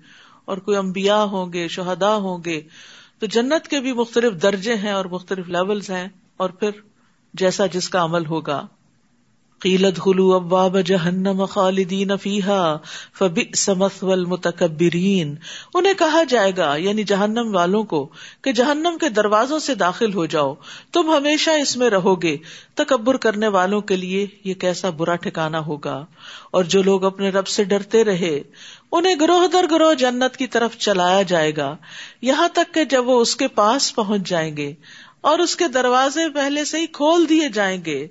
اور 0.45 0.57
کوئی 0.57 0.77
امبیا 0.77 1.23
ہوں 1.23 1.53
گے 1.53 1.67
شہدا 1.67 2.15
ہوں 2.15 2.37
گے۔ 2.45 2.61
تو 3.19 3.25
جنت 3.25 3.67
کے 3.67 3.79
بھی 3.79 3.93
مختلف 3.93 4.33
درجے 4.41 4.75
ہیں 4.75 4.91
اور 4.91 5.05
مختلف 5.05 5.49
لیولز 5.49 5.89
ہیں۔ 5.89 6.07
اور 6.37 6.49
پھر 6.49 6.69
جیسا 7.33 7.65
جس 7.65 7.89
کا 7.89 8.03
عمل 8.03 8.25
ہوگا۔ 8.25 8.67
قیلت 9.59 10.07
ہلو 10.07 10.33
ابواب 10.33 10.81
جہنم 10.81 11.45
خالدین 11.45 12.17
فیحا 12.17 12.77
فبئس 13.19 13.69
مثوى 13.69 14.11
المتکبرین۔ 14.11 15.35
انہیں 15.73 15.93
کہا 15.93 16.23
جائے 16.23 16.51
گا 16.57 16.75
یعنی 16.75 17.03
جہنم 17.03 17.55
والوں 17.55 17.83
کو، 17.83 18.09
کہ 18.41 18.51
جہنم 18.51 18.97
کے 19.01 19.09
دروازوں 19.09 19.59
سے 19.59 19.75
داخل 19.75 20.13
ہو 20.13 20.25
جاؤ۔ 20.25 20.53
تم 20.91 21.15
ہمیشہ 21.17 21.49
اس 21.49 21.77
میں 21.77 21.89
رہو 21.89 22.21
گے۔ 22.21 22.37
تکبر 22.73 23.17
کرنے 23.17 23.47
والوں 23.47 23.81
کے 23.81 23.95
لیے 23.95 24.27
یہ 24.43 24.53
کیسا 24.53 24.89
برا 24.89 25.15
ٹھکانا 25.15 25.59
ہوگا۔ 25.59 26.05
اور 26.51 26.63
جو 26.63 26.81
لوگ 26.81 27.03
اپنے 27.03 27.29
رب 27.29 27.47
سے 27.47 27.63
ڈرتے 27.63 28.03
رہے، 28.03 28.41
انہیں 28.91 29.15
گروہ 29.21 29.47
در 29.47 29.65
گروہ 29.71 29.93
جنت 29.93 30.37
کی 30.37 30.47
طرف 30.47 30.77
چلایا 30.77 31.21
جائے 31.21 31.55
گا۔ 31.57 31.75
یہاں 32.21 32.47
تک 32.53 32.73
کہ 32.73 32.83
جب 32.83 33.07
وہ 33.07 33.21
اس 33.21 33.35
کے 33.35 33.47
پاس 33.47 33.95
پہنچ 33.95 34.29
جائیں 34.29 34.57
گے 34.57 34.73
اور 35.23 35.39
اس 35.39 35.55
کے 35.55 35.67
دروازے 35.67 36.29
پہلے 36.29 36.65
سے 36.65 36.79
ہی 36.79 36.87
کھول 36.87 37.29
دیے 37.29 37.49
جائیں 37.49 37.85
گے۔ 37.85 38.07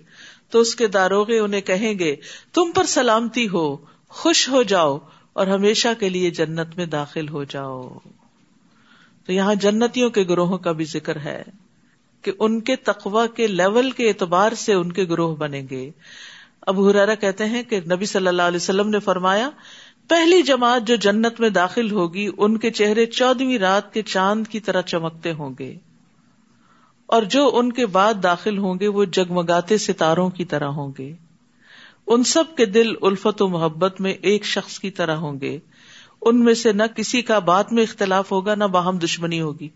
تو 0.50 0.60
اس 0.60 0.74
کے 0.74 0.86
داروغے 0.86 1.38
انہیں 1.38 1.60
کہیں 1.60 1.98
گے، 1.98 2.16
تم 2.54 2.70
پر 2.74 2.84
سلامتی 2.84 3.48
ہو، 3.48 3.76
خوش 4.08 4.48
ہو 4.48 4.62
جاؤ 4.62 4.98
اور 5.32 5.46
ہمیشہ 5.46 5.88
کے 6.00 6.08
لیے 6.08 6.30
جنت 6.30 6.76
میں 6.76 6.86
داخل 6.86 7.28
ہو 7.28 7.44
جاؤ۔ 7.44 7.88
تو 9.26 9.32
یہاں 9.32 9.54
جنتیوں 9.54 10.10
کے 10.10 10.22
گروہوں 10.22 10.58
کا 10.58 10.72
بھی 10.72 10.84
ذکر 10.84 11.16
ہے 11.16 11.42
کہ 12.22 12.32
ان 12.38 12.60
کے 12.60 12.76
تقوا 12.76 13.26
کے 13.26 13.46
لیول 13.46 13.90
کے 13.90 14.08
اعتبار 14.08 14.52
سے 14.52 14.72
ان 14.72 14.92
کے 14.92 15.04
گروہ 15.04 15.36
بنیں 15.36 15.62
گے۔ 15.70 15.90
اب 16.60 16.90
ہرارا 16.90 17.14
کہتے 17.14 17.44
ہیں 17.44 17.62
کہ 17.62 17.80
نبی 17.80 18.06
صلی 18.06 18.26
اللہ 18.26 18.42
علیہ 18.42 18.56
وسلم 18.56 18.88
نے 18.88 18.98
فرمایا، 18.98 19.50
پہلی 20.08 20.42
جماعت 20.42 20.82
جو 20.86 20.96
جنت 20.96 21.40
میں 21.40 21.50
داخل 21.50 21.90
ہوگی، 21.90 22.28
ان 22.38 22.58
کے 22.58 22.70
چہرے 22.70 23.06
چودہویں 23.06 23.58
رات 23.58 23.94
کے 23.94 24.02
چاند 24.02 24.46
کی 24.46 24.60
طرح 24.60 24.82
چمکتے 24.82 25.32
ہوں 25.32 25.50
گے۔ 25.58 25.74
اور 27.12 27.22
جو 27.22 27.50
ان 27.54 27.72
کے 27.72 27.86
بعد 27.86 28.14
داخل 28.22 28.58
ہوں 28.58 28.74
گے 28.80 28.88
وہ 28.88 29.04
جگمگاتے 29.04 29.78
ستاروں 29.78 30.30
کی 30.30 30.44
طرح 30.44 30.66
ہوں 30.66 30.92
گے۔ 30.98 31.12
ان 32.06 32.24
سب 32.24 32.44
کے 32.56 32.66
دل 32.66 32.92
الفت 33.02 33.42
و 33.42 33.48
محبت 33.48 34.00
میں 34.00 34.12
ایک 34.12 34.44
شخص 34.44 34.78
کی 34.78 34.90
طرح 34.90 35.14
ہوں 35.14 35.40
گے۔ 35.40 35.58
ان 36.22 36.44
میں 36.44 36.54
سے 36.54 36.72
نہ 36.72 36.82
کسی 36.96 37.22
کا 37.22 37.38
بات 37.38 37.72
میں 37.72 37.82
اختلاف 37.82 38.32
ہوگا، 38.32 38.54
نہ 38.54 38.64
باہم 38.64 38.98
دشمنی 38.98 39.40
ہوگی۔ 39.40 39.68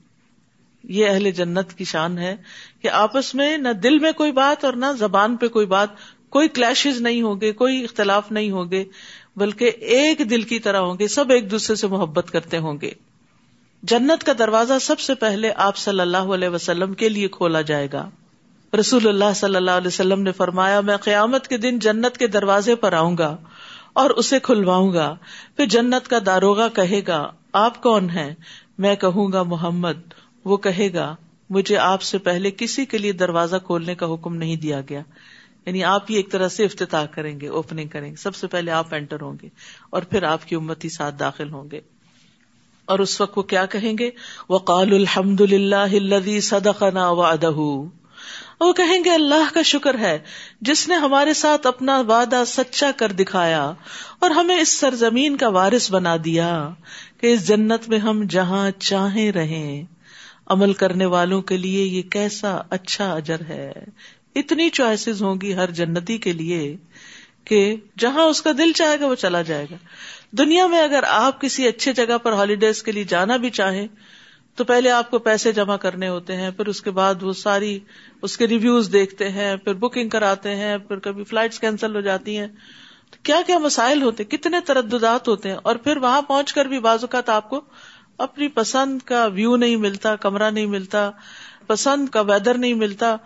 یہ 0.84 1.06
اہل 1.06 1.30
جنت 1.30 1.74
کی 1.74 1.84
شان 1.84 2.18
ہے 2.18 2.36
کہ 2.82 2.88
آپس 2.88 3.34
میں 3.34 3.58
نہ 3.58 3.68
دل 3.68 3.98
میں 3.98 4.12
کوئی 4.12 4.32
بات 4.32 4.64
اور 4.64 4.72
نہ 4.72 4.86
زبان 4.98 5.36
پہ 5.36 5.48
کوئی 5.48 5.66
بات، 5.66 5.88
کوئی 6.28 6.48
کلیشز 6.48 7.00
نہیں 7.00 7.22
ہوں 7.22 7.40
گے، 7.40 7.52
کوئی 7.52 7.84
اختلاف 7.84 8.32
نہیں 8.32 8.50
ہوں 8.50 8.70
گے، 8.70 8.84
بلکہ 9.36 9.64
ایک 9.64 10.30
دل 10.30 10.42
کی 10.42 10.58
طرح 10.58 10.78
ہوں 10.78 10.98
گے، 10.98 11.08
سب 11.08 11.30
ایک 11.30 11.50
دوسرے 11.50 11.76
سے 11.76 11.86
محبت 11.86 12.30
کرتے 12.30 12.58
ہوں 12.58 12.78
گے۔ 12.82 12.90
جنت 13.88 14.24
کا 14.24 14.32
دروازہ 14.38 14.72
سب 14.80 15.00
سے 15.00 15.14
پہلے 15.14 15.52
آپ 15.56 15.76
صلی 15.76 16.00
اللہ 16.00 16.16
علیہ 16.16 16.48
وسلم 16.48 16.94
کے 16.94 17.08
لیے 17.08 17.28
کھولا 17.28 17.60
جائے 17.60 17.88
گا۔ 17.92 18.10
رسول 18.80 19.08
اللہ 19.08 19.32
صلی 19.34 19.56
اللہ 19.56 19.70
علیہ 19.70 19.86
وسلم 19.86 20.22
نے 20.22 20.32
فرمایا، 20.32 20.80
میں 20.80 20.96
قیامت 20.96 21.48
کے 21.48 21.56
دن 21.56 21.78
جنت 21.78 22.16
کے 22.16 22.26
دروازے 22.26 22.74
پر 22.74 22.92
آؤں 22.92 23.18
گا 23.18 23.36
اور 23.92 24.10
اسے 24.10 24.40
کھلواؤں 24.40 24.92
گا۔ 24.92 25.16
پھر 25.56 25.66
جنت 25.66 26.08
کا 26.08 26.18
داروگا 26.26 26.68
کہے 26.68 27.00
گا، 27.08 27.30
آپ 27.52 27.82
کون 27.82 28.10
ہیں؟ 28.10 28.34
میں 28.78 28.94
کہوں 28.94 29.32
گا، 29.32 29.42
محمد۔ 29.42 30.14
وہ 30.44 30.56
کہے 30.56 30.94
گا، 30.94 31.16
مجھے 31.50 31.76
آپ 31.76 32.02
سے 32.02 32.18
پہلے 32.18 32.50
کسی 32.50 32.84
کے 32.84 32.98
لیے 32.98 33.12
دروازہ 33.12 33.56
کھولنے 33.56 33.94
کا 33.94 34.14
حکم 34.14 34.36
نہیں 34.36 34.56
دیا 34.56 34.80
گیا۔ 34.80 35.00
یعنی 35.66 35.84
آپ 35.84 36.04
ہی 36.10 36.14
ایک 36.14 36.30
طرح 36.30 36.48
سے 36.48 36.64
افتتاح 36.64 37.04
کریں 37.06 37.40
گے 37.40 37.48
اوپننگ 37.48 37.88
کریں 37.88 38.10
گے۔ 38.10 38.16
سب 38.16 38.34
سے 38.34 38.46
پہلے 38.46 38.70
آپ 38.70 38.94
انٹر 38.94 39.20
ہوں 39.20 39.34
گے 39.42 39.48
اور 39.90 40.02
پھر 40.02 40.22
آپ 40.22 40.48
کی 40.48 40.56
امتی 40.56 40.88
ساتھ 40.88 41.14
داخل 41.18 41.52
ہوں 41.52 41.70
گے۔ 41.72 41.80
اور 42.86 42.98
اس 42.98 43.20
وقت 43.20 43.38
وہ 43.38 43.42
کیا 43.42 43.66
کہیں 43.66 43.98
گے؟ 43.98 44.10
وہ 44.48 44.58
قال 44.58 44.94
الحمد 44.94 45.40
للہ 45.40 46.40
صدقنا 46.40 47.10
وعدہ 47.10 47.50
وہ 48.60 48.72
کہیں 48.72 49.04
گے، 49.04 49.10
اللہ 49.10 49.54
کا 49.54 49.62
شکر 49.62 49.98
ہے، 49.98 50.18
جس 50.60 50.88
نے 50.88 50.94
ہمارے 50.94 51.34
ساتھ 51.34 51.66
اپنا 51.66 52.00
وعدہ 52.00 52.42
سچا 52.46 52.90
کر 52.96 53.12
دکھایا 53.12 53.72
اور 54.18 54.30
ہمیں 54.30 54.58
اس 54.58 54.68
سرزمین 54.68 55.36
کا 55.36 55.48
وارث 55.48 55.92
بنا 55.92 56.16
دیا 56.24 56.70
کہ 57.20 57.26
اس 57.26 57.48
جنت 57.48 57.88
میں 57.88 57.98
ہم 57.98 58.22
جہاں 58.30 58.70
چاہیں 58.70 59.32
رہیں۔ 59.32 59.84
عمل 60.46 60.72
کرنے 60.72 61.06
والوں 61.06 61.42
کے 61.42 61.56
لیے 61.56 61.84
یہ 61.84 62.02
کیسا 62.02 62.60
اچھا 62.70 63.12
اجر 63.12 63.36
ہے۔ 63.48 63.72
اتنی 64.34 64.70
چوائسیز 64.70 65.22
ہوں 65.22 65.34
گی 65.42 65.54
ہر 65.54 65.70
جنتی 65.70 66.18
کے 66.18 66.32
لیے 66.32 66.76
کہ 67.44 67.76
جہاں 67.98 68.24
اس 68.24 68.42
کا 68.42 68.52
دل 68.58 68.72
چاہے 68.72 69.00
گا 69.00 69.06
وہ 69.06 69.14
چلا 69.14 69.42
جائے 69.42 69.66
گا۔ 69.70 69.76
دنیا 70.32 70.66
میں 70.66 70.82
اگر 70.82 71.04
آپ 71.08 71.40
کسی 71.40 71.66
اچھے 71.68 71.92
جگہ 71.92 72.18
پر 72.18 72.32
ہالیڈیز 72.32 72.82
کے 72.82 72.92
لیے 72.92 73.04
جانا 73.04 73.36
بھی 73.36 73.50
چاہیں، 73.50 73.86
تو 74.54 74.64
پہلے 74.64 74.90
آپ 74.90 75.10
کو 75.10 75.18
پیسے 75.18 75.52
جمع 75.52 75.76
کرنے 75.76 76.08
ہوتے 76.08 76.36
ہیں، 76.36 76.50
پھر 76.50 76.66
اس 76.66 76.80
کے 76.80 76.90
بعد 76.90 77.22
وہ 77.22 77.32
ساری 77.32 77.78
اس 78.22 78.36
کے 78.36 78.46
ریویوز 78.46 78.92
دیکھتے 78.92 79.28
ہیں، 79.28 79.56
پھر 79.56 79.74
بکنگ 79.74 80.08
کراتے 80.08 80.54
ہیں، 80.56 80.78
پھر 80.78 80.98
کبھی 80.98 81.24
فلائٹ 81.24 81.58
کینسل 81.60 81.94
ہو 81.96 82.00
جاتی 82.00 82.38
ہیں۔ 82.38 82.46
تو 83.10 83.16
کیا 83.22 83.40
کیا 83.46 83.58
مسائل 83.58 84.02
ہوتے، 84.02 84.24
کتنے 84.24 84.60
ترددات 84.60 85.28
ہوتے 85.28 85.48
ہیں، 85.48 85.56
اور 85.62 85.76
پھر 85.76 85.96
وہاں 85.96 86.22
پہنچ 86.22 86.52
کر 86.52 86.64
بھی 86.64 86.78
بعض 86.78 86.98
اوقات 87.00 87.28
آپ 87.28 87.50
کو 87.50 87.60
اپنی 88.18 88.48
پسند 88.48 89.02
کا 89.02 89.26
ویو 89.26 89.56
نہیں 89.56 89.76
ملتا، 89.76 90.16
کمرہ 90.16 90.50
نہیں 90.50 90.66
ملتا، 90.66 91.10
پسند 91.66 92.08
کا 92.08 92.20
ویدر 92.20 92.58
نہیں 92.58 92.74
ملتا۔ 92.74 93.16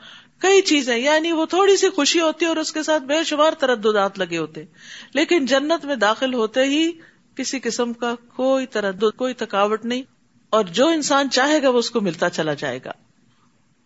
کئی 0.40 0.62
چیزیں 0.62 0.98
یعنی 0.98 1.32
وہ 1.32 1.46
تھوڑی 1.46 1.76
سی 1.76 1.88
خوشی 1.88 2.20
ہوتی 2.20 2.44
ہے 2.44 2.48
اور 2.48 2.56
اس 2.56 2.72
کے 2.72 2.82
ساتھ 2.82 3.02
بے 3.02 3.24
شمار 3.24 3.52
ترددات 3.52 4.18
لگے 4.18 4.38
ہوتے 4.38 4.64
لیکن 5.14 5.46
جنت 5.46 5.84
میں 5.84 5.96
داخل 5.96 6.34
ہوتے 6.34 6.64
ہی 6.64 6.90
کسی 7.34 7.60
قسم 7.60 7.92
کا 7.92 8.14
کوئی 8.36 8.66
تردد، 8.66 9.16
کوئی 9.16 9.34
تھکاوٹ 9.34 9.84
نہیں، 9.84 10.02
اور 10.50 10.64
جو 10.64 10.88
انسان 10.88 11.30
چاہے 11.30 11.62
گا 11.62 11.68
وہ 11.68 11.78
اس 11.78 11.90
کو 11.90 12.00
ملتا 12.00 12.30
چلا 12.30 12.54
جائے 12.54 12.78
گا۔ 12.84 12.92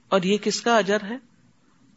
اور 0.09 0.23
یہ 0.23 0.37
کس 0.37 0.61
کا 0.61 0.77
اجر 0.77 0.97
ہے؟ 1.11 1.17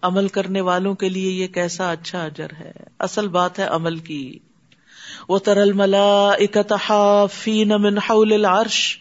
عمل 0.01 0.27
کرنے 0.27 0.61
والوں 0.61 0.95
کے 0.95 1.09
لیے 1.09 1.31
یہ 1.31 1.47
کیسا 1.47 1.91
اچھا 1.91 2.23
اجر 2.23 2.47
ہے؟ 2.59 2.71
اصل 2.99 3.27
بات 3.27 3.59
ہے 3.59 3.63
عمل 3.63 3.97
کی۔ 3.97 4.39
وہ 5.29 5.39
ترل 5.39 5.71
ملا 5.71 6.31
من 7.77 7.97
حول 7.97 8.33
العرش۔ 8.33 8.97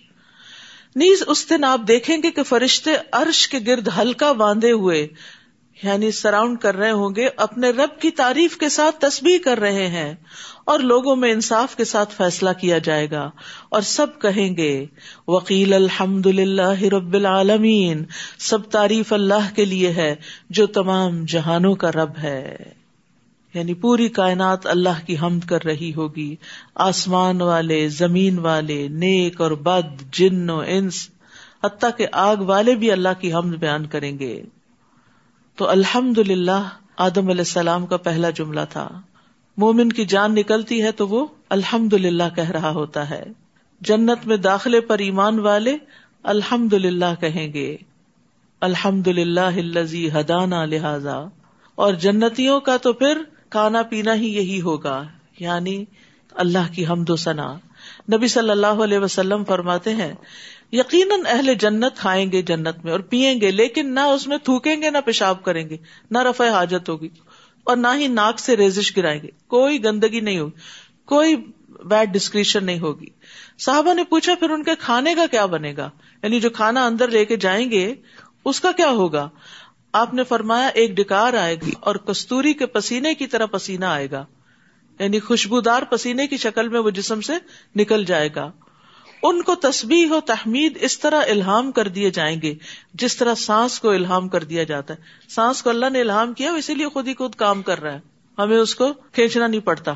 نیز 0.96 1.22
اس 1.26 1.50
دن 1.50 1.64
آپ 1.64 1.80
دیکھیں 1.88 2.16
گے 2.22 2.30
کہ 2.30 2.42
فرشتے 2.42 2.90
عرش 3.12 3.48
کے 3.48 3.58
گرد 3.66 3.88
ہلکا 3.98 4.32
باندھے 4.32 4.72
ہوئے 4.72 5.08
یعنی 5.82 6.10
سراؤنڈ 6.10 6.58
کر 6.58 6.76
رہے 6.76 6.90
ہوں 6.90 7.10
گے، 7.16 7.28
اپنے 7.36 7.70
رب 7.70 8.00
کی 8.00 8.10
تعریف 8.10 8.56
کے 8.56 8.68
ساتھ 8.68 8.96
تسبیح 9.00 9.38
کر 9.44 9.58
رہے 9.58 9.86
ہیں 9.86 10.14
اور 10.64 10.78
لوگوں 10.78 11.16
میں 11.16 11.32
انصاف 11.32 11.76
کے 11.76 11.84
ساتھ 11.84 12.14
فیصلہ 12.14 12.50
کیا 12.60 12.78
جائے 12.78 13.10
گا۔ 13.10 13.30
اور 13.68 13.80
سب 13.80 14.06
کہیں 14.20 14.56
گے 14.56 14.86
وکیل 15.28 15.72
الحمد 15.72 16.26
للہ 16.26 16.82
رب 16.82 17.14
العالمین، 17.14 18.04
سب 18.38 18.62
تعریف 18.70 19.12
اللہ 19.12 19.54
کے 19.56 19.64
لیے 19.64 19.90
ہے، 19.90 20.14
جو 20.50 20.66
تمام 20.66 21.24
جہانوں 21.24 21.74
کا 21.74 21.92
رب 21.92 22.18
ہے۔ 22.22 22.56
یعنی 23.54 23.74
پوری 23.74 24.08
کائنات 24.08 24.66
اللہ 24.66 25.06
کی 25.06 25.16
حمد 25.22 25.48
کر 25.48 25.64
رہی 25.64 25.94
ہوگی۔ 25.94 26.36
آسمان 26.74 27.42
والے، 27.42 27.88
زمین 27.88 28.38
والے، 28.38 28.88
نیک 28.88 29.40
اور 29.40 29.50
بد، 29.50 30.02
جن 30.12 30.50
و 30.50 30.62
انس، 30.66 31.08
حتیٰ 31.64 31.90
کہ 31.96 32.06
آگ 32.12 32.36
والے 32.36 32.74
بھی 32.74 32.92
اللہ 32.92 33.20
کی 33.20 33.32
حمد 33.32 33.54
بیان 33.54 33.86
کریں 33.86 34.18
گے۔ 34.18 34.42
تو 35.56 35.68
الحمد 35.68 36.18
للہ 36.18 36.68
آدم 36.96 37.28
علیہ 37.28 37.40
السلام 37.40 37.86
کا 37.86 37.96
پہلا 37.96 38.30
جملہ 38.30 38.60
تھا۔ 38.70 39.00
مومن 39.56 39.88
کی 39.88 40.04
جان 40.04 40.34
نکلتی 40.34 40.82
ہے 40.82 40.92
تو 40.92 41.08
وہ 41.08 41.26
الحمد 41.48 41.92
للہ 41.92 42.22
کہہ 42.34 42.50
رہا 42.50 42.70
ہوتا 42.70 43.10
ہے۔ 43.10 43.24
جنت 43.80 44.26
میں 44.26 44.36
داخلے 44.36 44.80
پر 44.80 44.98
ایمان 44.98 45.38
والے 45.38 45.76
الحمد 46.22 46.72
للہ 46.72 47.20
کہیں 47.20 47.52
گے۔ 47.52 47.76
الحمد 48.60 49.06
للہ 49.06 50.18
ہدانا 50.20 50.64
لہذا۔ 50.64 51.24
اور 51.74 51.94
جنتیوں 51.94 52.60
کا 52.60 52.76
تو 52.76 52.92
پھر 52.92 53.18
کھانا 53.50 53.82
پینا 53.82 54.14
ہی 54.14 54.34
یہی 54.34 54.60
ہوگا 54.60 55.02
یعنی 55.38 55.84
اللہ 56.30 56.72
کی 56.72 56.86
حمد 56.86 57.10
و 57.10 57.16
ثنا۔ 57.16 57.58
نبی 58.12 58.26
صلی 58.26 58.50
اللہ 58.50 58.66
علیہ 58.66 58.98
وسلم 58.98 59.44
فرماتے 59.44 59.94
ہیں 59.94 60.14
یقیناً 60.76 61.20
اہل 61.26 61.54
جنت 61.54 61.96
کھائیں 61.96 62.32
گے 62.32 62.42
جنت 62.42 62.84
میں 62.84 62.92
اور 62.92 63.00
پیئیں 63.00 63.40
گے، 63.40 63.50
لیکن 63.50 63.94
نہ 63.94 64.00
اس 64.00 64.26
میں 64.26 64.38
تھوکیں 64.38 64.82
گے، 64.82 64.90
نہ 64.90 64.98
پیشاب 65.04 65.44
کریں 65.44 65.68
گے، 65.68 65.76
نہ 66.10 66.18
رفع 66.18 66.48
حاجت 66.48 66.88
ہوگی 66.88 67.08
اور 67.64 67.76
نہ 67.76 67.86
ہی 67.96 68.06
ناک 68.06 68.40
سے 68.40 68.56
ریزش 68.56 68.96
گرائیں 68.96 69.22
گے۔ 69.22 69.28
کوئی 69.46 69.84
گندگی 69.84 70.20
نہیں 70.20 70.38
ہوگی، 70.38 70.60
کوئی 71.04 71.36
بیڈ 71.84 72.12
ڈسکریشن 72.12 72.64
نہیں 72.64 72.80
ہوگی۔ 72.80 73.06
صاحبہ 73.58 73.94
نے 73.94 74.04
پوچھا، 74.04 74.34
پھر 74.34 74.50
ان 74.50 74.62
کے 74.64 74.70
کھانے 74.78 75.14
کا 75.14 75.26
کیا 75.30 75.46
بنے 75.46 75.74
گا؟ 75.76 75.90
یعنی 76.22 76.40
جو 76.40 76.50
کھانا 76.50 76.86
اندر 76.86 77.08
لے 77.08 77.24
کے 77.24 77.36
جائیں 77.36 77.70
گے، 77.70 77.94
اس 78.44 78.60
کا 78.60 78.72
کیا 78.72 78.90
ہوگا؟ 78.90 79.28
آپ 79.92 80.14
نے 80.14 80.24
فرمایا، 80.24 80.66
ایک 80.66 80.96
ڈکار 80.96 81.34
آئے 81.34 81.54
گی 81.54 81.72
اور 81.80 81.96
کستوری 81.96 82.52
کے 82.52 82.66
پسینے 82.66 83.14
کی 83.14 83.26
طرح 83.26 83.46
پسینہ 83.46 83.84
آئے 83.84 84.10
گا۔ 84.10 84.24
یعنی 84.98 85.20
خوشبودار 85.20 85.82
پسینے 85.82 86.26
کی 86.26 86.36
شکل 86.36 86.68
میں 86.68 86.80
وہ 86.80 86.90
جسم 86.90 87.20
سے 87.20 87.32
نکل 87.76 88.04
جائے 88.04 88.28
گا۔ 88.34 88.50
ان 89.28 89.42
کو 89.42 89.54
تسبیح 89.54 90.06
و 90.10 90.20
تحمید 90.20 90.78
اس 90.80 90.98
طرح 90.98 91.22
الہام 91.28 91.72
کر 91.72 91.88
دیے 91.88 92.10
جائیں 92.10 92.42
گے، 92.42 92.54
جس 92.94 93.16
طرح 93.16 93.34
سانس 93.34 93.80
کو 93.80 93.90
الہام 93.90 94.28
کر 94.28 94.44
دیا 94.44 94.64
جاتا 94.64 94.94
ہے۔ 94.94 94.98
سانس 95.28 95.62
کو 95.62 95.70
اللہ 95.70 95.90
نے 95.90 96.00
الہام 96.00 96.34
کیا 96.34 96.52
اسی 96.52 96.74
لیے 96.74 96.88
خود 96.88 97.08
ہی 97.08 97.14
خود 97.14 97.34
کام 97.34 97.62
کر 97.62 97.80
رہا 97.80 97.92
ہے۔ 97.92 98.00
ہمیں 98.38 98.58
اس 98.58 98.74
کو 98.74 98.92
کھینچنا 99.12 99.46
نہیں 99.46 99.60
پڑتا۔ 99.60 99.94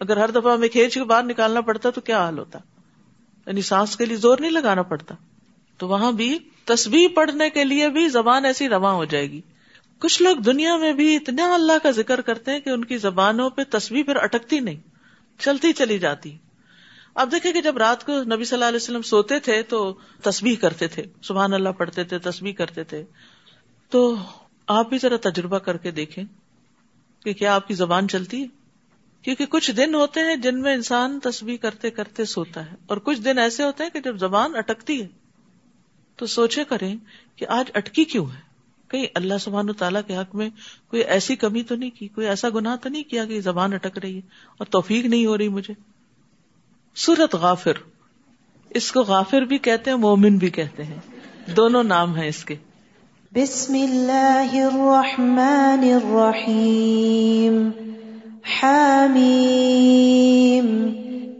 اگر 0.00 0.16
ہر 0.16 0.30
دفعہ 0.30 0.52
ہمیں 0.54 0.68
کھینچ 0.68 0.94
کے 0.94 1.04
باہر 1.04 1.22
نکالنا 1.22 1.60
پڑتا 1.60 1.90
تو 1.90 2.00
کیا 2.00 2.18
حال 2.18 2.38
ہوتا؟ 2.38 2.58
یعنی 3.46 3.62
سانس 3.62 3.96
کے 3.96 4.04
لیے 4.04 4.16
زور 4.16 4.38
نہیں 4.38 4.50
لگانا 4.50 4.82
پڑتا۔ 4.82 5.14
تو 5.76 5.88
وہاں 5.88 6.12
بھی 6.12 6.38
تسبیح 6.64 7.08
پڑھنے 7.14 7.50
کے 7.50 7.64
لیے 7.64 7.88
بھی 7.88 8.08
زبان 8.08 8.44
ایسی 8.44 8.68
رواں 8.68 8.94
ہو 8.94 9.04
جائے 9.04 9.30
گی۔ 9.30 9.40
کچھ 9.98 10.22
لوگ 10.22 10.36
دنیا 10.36 10.76
میں 10.76 10.92
بھی 10.92 11.16
اتنا 11.16 11.54
اللہ 11.54 11.72
کا 11.82 11.90
ذکر 11.90 12.20
کرتے 12.20 12.50
ہیں 12.50 12.60
کہ 12.60 12.70
ان 12.70 12.84
کی 12.84 12.96
زبانوں 12.96 13.50
پہ 13.50 13.62
تصویر 13.70 14.04
پھر 14.04 14.16
اٹکتی 14.16 14.60
نہیں، 14.60 14.76
چلتی 15.38 15.72
چلی 15.72 15.98
جاتی۔ 15.98 16.36
اب 17.18 17.30
دیکھیں 17.32 17.52
کہ 17.52 17.60
جب 17.60 17.78
رات 17.78 18.04
کو 18.06 18.12
نبی 18.24 18.44
صلی 18.44 18.56
اللہ 18.56 18.64
علیہ 18.64 18.76
وسلم 18.76 19.02
سوتے 19.02 19.38
تھے 19.40 19.62
تو 19.62 19.78
تسبیح 20.22 20.56
کرتے 20.56 20.86
تھے، 20.88 21.02
سبحان 21.22 21.52
اللہ 21.52 21.68
پڑھتے 21.68 22.04
تھے، 22.04 22.18
تسبیح 22.18 22.52
کرتے 22.52 22.84
تھے۔ 22.84 23.02
تو 23.92 24.14
آپ 24.66 24.88
بھی 24.88 24.98
ذرا 24.98 25.16
تجربہ 25.20 25.58
کر 25.58 25.76
کے 25.76 25.90
دیکھیں 25.90 26.24
کہ 27.24 27.32
کیا 27.32 27.54
آپ 27.54 27.68
کی 27.68 27.74
زبان 27.74 28.08
چلتی 28.08 28.42
ہے؟ 28.42 28.46
کیونکہ 29.24 29.46
کچھ 29.46 29.70
دن 29.70 29.94
ہوتے 29.94 30.20
ہیں 30.20 30.36
جن 30.36 30.60
میں 30.60 30.74
انسان 30.74 31.18
تسبیح 31.20 31.56
کرتے 31.56 31.90
کرتے 31.90 32.24
سوتا 32.24 32.64
ہے، 32.66 32.76
اور 32.86 32.96
کچھ 32.96 33.20
دن 33.20 33.38
ایسے 33.38 33.64
ہوتے 33.64 33.82
ہیں 33.82 33.90
کہ 33.90 34.00
جب 34.00 34.16
زبان 34.16 34.56
اٹکتی 34.56 35.00
ہے۔ 35.02 35.06
تو 36.18 36.26
سوچے 36.26 36.64
کریں 36.64 36.94
کہ 37.36 37.46
آج 37.48 37.70
اٹکی 37.74 38.04
کیوں 38.04 38.26
ہے؟ 38.26 38.40
کہیں 38.90 39.06
اللہ 39.14 39.38
سبحان 39.40 39.72
تعالیٰ 39.72 40.00
کے 40.06 40.16
حق 40.16 40.34
میں 40.34 40.48
کوئی 40.88 41.02
ایسی 41.02 41.36
کمی 41.36 41.62
تو 41.62 41.76
نہیں 41.76 41.90
کی، 41.90 42.08
کوئی 42.08 42.26
ایسا 42.26 42.48
گناہ 42.54 42.76
تو 42.76 42.88
نہیں 42.88 43.02
کیا 43.02 43.24
کہ 43.24 43.40
زبان 43.40 43.72
اٹک 43.72 43.98
رہی 43.98 44.16
ہے 44.16 44.20
اور 44.58 44.66
توفیق 44.66 45.06
نہیں 45.06 45.26
ہو 45.26 45.38
رہی 45.38 45.48
مجھے؟ 45.48 45.74
سورت 46.98 47.34
غافر۔ 47.34 47.72
اس 48.70 48.92
کو 48.92 49.00
غافر 49.00 49.42
بھی 49.42 49.58
کہتے 49.58 49.90
ہیں، 49.90 49.98
مومن 49.98 50.36
بھی 50.36 50.50
کہتے 50.50 50.84
ہیں۔ 50.84 50.96
دونوں 51.56 51.82
نام 51.82 52.16
ہیں 52.16 52.28
اس 52.28 52.44
کے۔ 52.44 52.54
بسم 53.32 53.74
اللہ 53.74 54.52
الرحمن 54.52 55.80
الرحیم۔ 55.80 57.70
حامیم۔ 58.62 60.94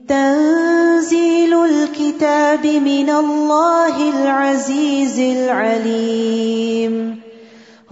تنزیل 0.09 1.53
الكتاب 1.53 2.65
من 2.65 3.11
اللہ 3.11 4.17
العزیز 4.17 5.19
العلیم۔ 5.19 7.17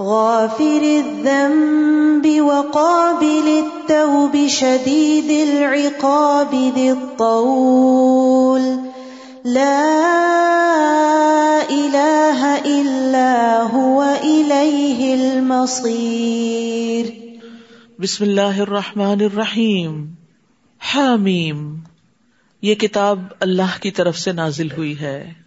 غافر 0.01 0.81
الذنب 0.83 2.43
وقابل 2.43 3.65
التوب 3.65 4.37
شديد 4.49 5.49
العقاب 5.49 6.55
ذي 6.75 6.91
الطول. 6.91 8.61
لا 9.45 9.93
إله 11.71 12.57
إلا 12.65 13.63
هو 13.73 14.15
إليه 14.25 15.15
المصير. 15.15 17.05
بسم 17.99 18.25
اللہ 18.25 18.61
الرحمن 18.61 19.21
الرحیم. 19.21 20.15
حامیم. 20.79 21.77
یہ 22.63 22.75
کتاب 22.75 23.19
اللہ 23.41 23.83
کی 23.83 23.91
طرف 23.91 24.19
سے 24.19 24.33
نازل 24.33 24.69
ہوئی 24.71 25.01
ہے. 25.01 25.46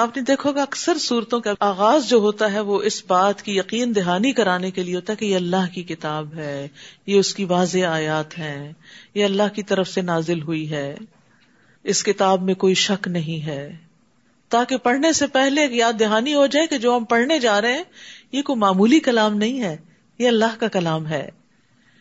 آپ 0.00 0.16
نے 0.16 0.22
دیکھو 0.22 0.52
گا 0.52 0.62
اکثر 0.62 0.98
صورتوں 0.98 1.40
کا 1.40 1.52
آغاز 1.60 2.08
جو 2.08 2.18
ہوتا 2.18 2.52
ہے 2.52 2.60
وہ 2.60 2.82
اس 2.82 3.02
بات 3.06 3.42
کی 3.42 3.56
یقین 3.56 3.94
دہانی 3.94 4.32
کرانے 4.32 4.70
کے 4.70 4.82
لیے 4.82 4.96
ہوتا 4.96 5.12
ہے 5.12 5.16
کہ 5.16 5.24
یہ 5.24 5.36
اللہ 5.36 5.74
کی 5.74 5.82
کتاب 5.82 6.34
ہے، 6.34 6.68
یہ 7.06 7.18
اس 7.18 7.34
کی 7.34 7.44
واضح 7.44 7.78
آیات 7.78 8.38
ہے 8.38 8.72
یہ 9.14 9.24
اللہ 9.24 9.42
کی 9.54 9.62
طرف 9.62 9.88
سے 9.88 10.00
نازل 10.00 10.42
ہوئی 10.42 10.70
ہے۔ 10.70 10.96
اس 11.84 12.04
کتاب 12.04 12.42
میں 12.42 12.54
کوئی 12.54 12.74
شک 12.74 13.08
نہیں 13.08 13.46
ہے۔ 13.46 13.76
تاکہ 14.48 14.76
پڑھنے 14.76 15.12
سے 15.12 15.26
پہلے 15.26 15.66
یاد 15.70 15.92
دہانی 16.00 16.34
ہو 16.34 16.46
جائے 16.46 16.66
کہ 16.66 16.78
جو 16.78 16.96
ہم 16.96 17.04
پڑھنے 17.04 17.38
جا 17.38 17.60
رہے 17.60 17.72
ہیں، 17.72 17.84
یہ 18.32 18.42
کوئی 18.42 18.58
معمولی 18.58 19.00
کلام 19.00 19.36
نہیں 19.36 19.60
ہے، 19.60 19.76
یہ 20.18 20.28
اللہ 20.28 20.60
کا 20.60 20.68
کلام 20.68 21.06
ہے۔ 21.06 21.28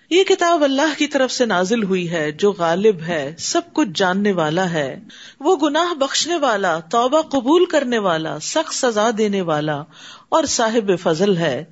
یہ 0.09 0.23
کتاب 0.23 0.63
اللہ 0.63 0.97
کی 0.97 1.07
طرف 1.07 1.31
سے 1.31 1.45
نازل 1.45 1.83
ہوئی 1.83 2.11
ہے، 2.11 2.31
جو 2.31 2.51
غالب 2.51 3.01
ہے، 3.01 3.35
سب 3.37 3.61
کچھ 3.73 3.89
جاننے 3.95 4.31
والا 4.31 4.69
ہے۔ 4.69 4.99
وہ 5.39 5.55
گناہ 5.55 5.93
بخشنے 5.93 6.35
والا، 6.35 6.79
توبہ 6.79 7.21
قبول 7.21 7.65
کرنے 7.65 7.97
والا، 7.97 8.39
سخت 8.39 8.73
سزا 8.73 9.09
دینے 9.17 9.41
والا 9.41 9.83
اور 10.29 10.43
صاحب 10.43 10.91
فضل 11.03 11.37
ہے۔ 11.37 11.65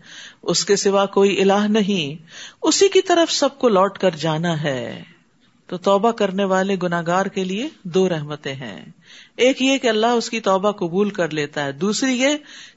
اس 0.44 0.65
کے 0.65 0.75
سوا 0.75 1.06
کوئی 1.06 1.41
الہ 1.41 1.67
نہیں۔ 1.70 2.25
اسی 2.62 2.89
کی 2.89 3.01
طرف 3.01 3.32
سب 3.32 3.60
کو 3.60 3.70
لوٹ 3.70 3.98
کر 3.98 4.12
جانا 4.12 4.63
ہے۔ 4.63 5.03
تو 5.67 5.77
توبہ 5.77 6.12
کرنے 6.12 6.44
والے 6.44 6.75
گناگار 6.84 7.25
کے 7.25 7.44
لیے 7.44 7.70
دو 7.84 8.10
رحمتیں 8.10 8.56
ہیں۔ 8.56 8.86
ایک 9.36 9.62
یہ 9.62 9.77
کہ 9.77 9.88
اللہ 9.88 10.08
اس 10.08 10.29
کی 10.29 10.39
توبہ 10.39 10.72
قبول 10.72 11.10
کر 11.10 11.29
لیتا 11.29 11.65
ہے، 11.65 11.72
دوسری 11.72 12.22
یہ 12.22 12.29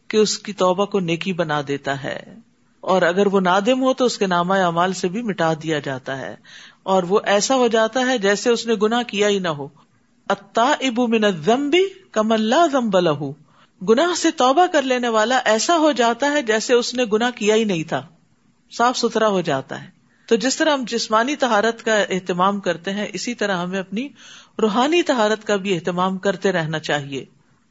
کہ 0.08 0.16
اس 0.16 0.38
کی 0.38 0.52
توبہ 0.52 0.86
کو 0.86 1.00
نیکی 1.00 1.32
بنا 1.32 1.62
دیتا 1.68 2.02
ہے۔ 2.02 2.49
اور 2.80 3.02
اگر 3.02 3.26
وہ 3.26 3.40
نادم 3.40 3.82
ہو 3.82 3.94
تو 3.94 4.04
اس 4.04 4.18
کے 4.18 4.26
نامہ 4.26 4.54
اعمال 4.54 4.92
سے 4.92 5.08
بھی 5.08 5.22
مٹا 5.22 5.52
دیا 5.62 5.78
جاتا 5.78 6.18
ہے 6.18 6.36
اور 6.82 7.02
وہ 7.02 7.20
ایسا 7.24 7.54
ہو 7.54 7.68
جاتا 7.68 8.00
ہے 8.00 8.18
جیسے 8.18 8.50
اس 8.50 8.66
نے 8.66 8.74
گنا 8.82 9.02
کیا 9.02 9.28
ہی 9.28 9.38
نہ 9.38 9.48
ہو۔ 9.48 9.68
اتا 10.28 10.74
ابو 10.80 11.06
من 11.06 11.70
بھی 11.70 11.84
کم 12.12 12.32
اللہ 12.32 12.66
زمب 12.72 13.00
لہو 13.00 13.32
گناہ 13.88 14.14
سے 14.14 14.30
توبہ 14.30 14.66
کر 14.66 14.82
لینے 14.82 15.08
والا 15.08 15.40
ایسا 15.44 15.76
ہو 15.78 15.92
جاتا 15.92 16.32
ہے 16.32 16.42
جیسے 16.42 16.74
اس 16.74 16.94
نے 16.94 17.04
گنا 17.12 17.30
کیا 17.30 17.54
ہی 17.54 17.64
نہیں 17.64 17.84
تھا۔ 17.84 18.02
صاف 18.76 18.98
ستھرا 18.98 19.28
ہو 19.28 19.40
جاتا 19.40 19.82
ہے۔ 19.82 19.88
تو 20.26 20.36
جس 20.36 20.56
طرح 20.56 20.72
ہم 20.72 20.84
جسمانی 20.86 21.36
تہارت 21.36 21.82
کا 21.82 21.94
اہتمام 21.94 22.60
کرتے 22.60 22.92
ہیں، 22.92 23.06
اسی 23.12 23.34
طرح 23.34 23.56
ہمیں 23.56 23.78
اپنی 23.78 24.08
روحانی 24.62 25.02
تہارت 25.02 25.44
کا 25.44 25.56
بھی 25.56 25.74
اہتمام 25.74 26.18
کرتے 26.18 26.52
رہنا 26.52 26.78
چاہیے۔ 26.78 27.24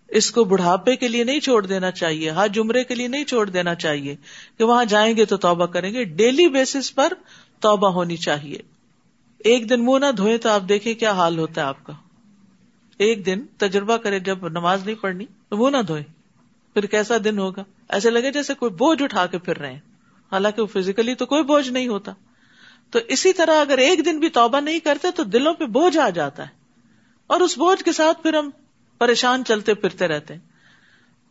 اس 0.09 0.31
کو 0.31 0.43
بڑھاپے 0.43 0.95
کے 0.95 1.07
لیے 1.07 1.23
نہیں 1.23 1.39
چھوڑ 1.39 1.65
دینا 1.65 1.91
چاہیے 1.91 2.29
ہر 2.29 2.47
جمرے 2.47 2.83
کے 2.83 2.95
لیے 2.95 3.07
نہیں 3.07 3.25
چھوڑ 3.25 3.49
دینا 3.49 3.75
چاہیے 3.75 4.15
کہ 4.57 4.63
وہاں 4.63 4.85
جائیں 4.85 5.17
گے 5.17 5.25
تو 5.25 5.37
توبہ 5.37 5.65
کریں 5.65 5.93
گے۔ 5.93 6.03
ڈیلی 6.03 6.47
بیسس 6.47 6.95
پر 6.95 7.13
توبہ 7.59 7.89
ہونی 7.89 8.17
چاہیے۔ 8.17 8.57
ایک 9.37 9.69
دن 9.69 9.85
منہ 9.85 10.05
نہ 10.05 10.11
دھوئے 10.11 10.37
تو 10.37 10.49
آپ 10.49 10.61
دیکھیں 10.69 10.93
کیا 10.93 11.11
حال 11.11 11.39
ہوتا 11.39 11.61
ہے 11.61 11.65
آپ 11.65 11.83
کا۔ 11.83 11.93
ایک 12.97 13.25
دن 13.25 13.39
تجربہ 13.57 13.97
کرے 13.97 14.19
جب 14.19 14.47
نماز 14.47 14.85
نہیں 14.85 14.95
پڑھنی 14.95 15.25
تو 15.49 15.57
منہ 15.57 15.77
نہ 15.77 15.81
دھوئے 15.81 16.03
پھر 16.73 16.85
کیسا 16.85 17.15
دن 17.23 17.39
ہوگا؟ 17.39 17.63
ایسے 17.89 18.09
لگے 18.09 18.31
جیسے 18.31 18.53
کوئی 18.53 18.71
بوجھ 18.71 19.03
اٹھا 19.03 19.25
کے 19.25 19.37
پھر 19.37 19.57
رہے 19.57 19.71
ہیں۔ 19.71 19.79
حالانکہ 20.31 20.65
فزیکلی 20.65 21.15
تو 21.15 21.25
کوئی 21.25 21.43
بوجھ 21.43 21.69
نہیں 21.69 21.87
ہوتا۔ 21.87 22.11
تو 22.91 22.99
اسی 23.07 23.33
طرح 23.33 23.61
اگر 23.61 23.77
ایک 23.77 24.05
دن 24.05 24.19
بھی 24.19 24.29
توبہ 24.29 24.59
نہیں 24.59 24.79
کرتے 24.79 25.07
تو 25.11 25.23
دلوں 25.23 25.53
پہ 25.53 25.65
بوجھ 25.65 25.97
آ 25.97 26.09
جاتا 26.09 26.43
ہے۔ 26.43 26.59
اور 27.27 27.39
اس 27.39 27.57
بوجھ 27.57 27.83
کے 27.83 27.91
ساتھ 27.91 28.23
پھر 28.23 28.33
ہم 28.33 28.49
پریشان 28.99 29.43
چلتے 29.45 29.73
پھرتے 29.73 30.07
رہتے 30.07 30.33
ہیں۔ 30.33 30.41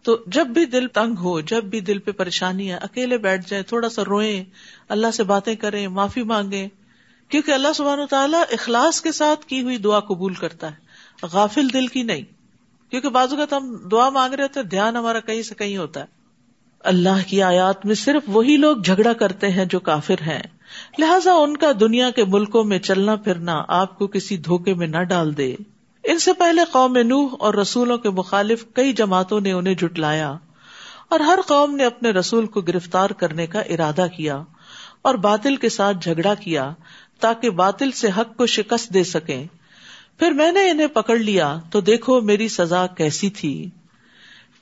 تو 0.02 0.18
جب 0.26 0.46
بھی 0.46 0.64
دل 0.64 0.88
تنگ 0.88 1.14
ہو، 1.18 1.40
جب 1.40 1.64
بھی 1.64 1.80
دل 1.80 1.98
پہ 1.98 2.10
پریشانی 2.10 2.72
ہے، 2.72 2.76
اکیلے 2.76 3.18
بیٹھ 3.18 3.50
جائیں، 3.50 3.64
تھوڑا 3.64 3.88
سا 3.88 4.02
روئیں، 4.04 4.44
اللہ 4.88 5.06
سے 5.10 5.22
باتیں 5.22 5.54
کریں، 5.54 5.88
معافی 5.88 6.22
مانگیں، 6.22 6.68
کیونکہ 7.28 7.50
اللہ 7.50 7.68
سبحانہ 7.74 8.04
تعالیٰ 8.10 8.42
اخلاص 8.52 9.00
کے 9.00 9.12
ساتھ 9.12 9.46
کی 9.46 9.62
ہوئی 9.62 9.76
دعا 9.76 10.00
قبول 10.00 10.34
کرتا 10.34 10.70
ہے۔ 10.70 10.76
غافل 11.32 11.72
دل 11.72 11.86
کی 11.86 12.02
نہیں، 12.02 12.22
کیونکہ 12.90 13.08
بازو 13.08 13.36
کا 13.36 13.56
ہم 13.56 13.88
دعا 13.88 14.10
مانگ 14.10 14.34
رہے 14.34 14.48
تھے 14.48 14.62
دھیان 14.62 14.96
ہمارا 14.96 15.20
کہیں 15.20 15.42
سے 15.42 15.54
کہیں 15.54 15.76
ہوتا 15.76 16.00
ہے۔ 16.00 16.06
اللہ 16.80 17.26
کی 17.26 17.42
آیات 17.42 17.86
میں 17.86 17.94
صرف 17.94 18.22
وہی 18.26 18.56
لوگ 18.56 18.76
جھگڑا 18.76 19.12
کرتے 19.12 19.48
ہیں 19.48 19.64
جو 19.64 19.80
کافر 19.80 20.22
ہیں۔ 20.26 20.42
لہٰذا 20.98 21.32
ان 21.32 21.56
کا 21.56 21.70
دنیا 21.80 22.10
کے 22.10 22.24
ملکوں 22.24 22.64
میں 22.64 22.78
چلنا 22.78 23.16
پھرنا 23.16 23.64
آپ 23.68 23.98
کو 23.98 24.06
کسی 24.06 24.36
دھوکے 24.36 24.74
میں 24.74 24.86
نہ 24.86 25.02
ڈال 25.02 25.36
دے۔ 25.36 25.54
ان 26.10 26.18
سے 26.18 26.32
پہلے 26.32 26.62
قوم 26.72 26.96
نوح 26.96 27.34
اور 27.38 27.54
رسولوں 27.54 27.98
کے 27.98 28.10
مخالف 28.10 28.64
کئی 28.74 28.92
جماعتوں 28.92 29.40
نے 29.40 29.52
انہیں 29.52 29.74
جٹلایا 29.74 30.34
اور 31.08 31.20
ہر 31.20 31.38
قوم 31.46 31.76
نے 31.76 31.84
اپنے 31.84 32.10
رسول 32.10 32.46
کو 32.46 32.60
گرفتار 32.60 33.10
کرنے 33.10 33.46
کا 33.46 33.60
ارادہ 33.60 34.06
کیا 34.16 34.42
اور 35.02 35.14
باطل 35.14 35.56
کے 35.56 35.68
ساتھ 35.68 35.96
جھگڑا 36.00 36.34
کیا 36.34 36.72
تاکہ 37.20 37.50
باطل 37.50 37.90
سے 37.90 38.08
حق 38.18 38.36
کو 38.36 38.46
شکست 38.46 38.94
دے 38.94 39.04
سکیں۔ 39.04 39.46
پھر 40.18 40.30
میں 40.30 40.52
نے 40.52 40.70
انہیں 40.70 40.86
پکڑ 40.86 41.16
لیا 41.16 41.58
تو 41.70 41.80
دیکھو 41.80 42.20
میری 42.20 42.48
سزا 42.48 42.86
کیسی 42.86 43.30
تھی۔ 43.30 43.70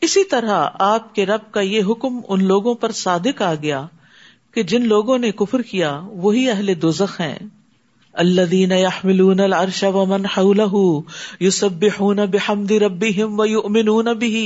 اسی 0.01 0.25
طرح 0.25 0.69
آپ 0.75 1.15
کے 1.15 1.27
رب 1.27 1.53
کا 1.53 1.61
یہ 1.61 1.83
حکم 1.89 2.21
ان 2.29 2.45
لوگوں 2.45 2.75
پر 2.75 2.93
صادق 2.93 3.43
آ 3.43 3.55
گیا 3.55 3.87
کہ 4.55 4.63
جن 4.63 4.89
لوگوں 4.89 5.19
نے 5.19 5.33
کفر 5.33 5.63
کیا 5.63 6.01
وہی 6.05 6.51
اہل 6.51 6.83
دوزخ 6.83 7.21
ہیں۔ 7.21 7.39
الذين 8.17 8.73
يحملون 8.73 9.41
العرش 9.41 9.83
ومن 9.95 10.27
حوله 10.27 10.85
يسبحون 11.41 12.27
بحمد 12.27 12.73
ربهم 12.73 13.41
ويؤمنون 13.41 14.13
به، 14.15 14.45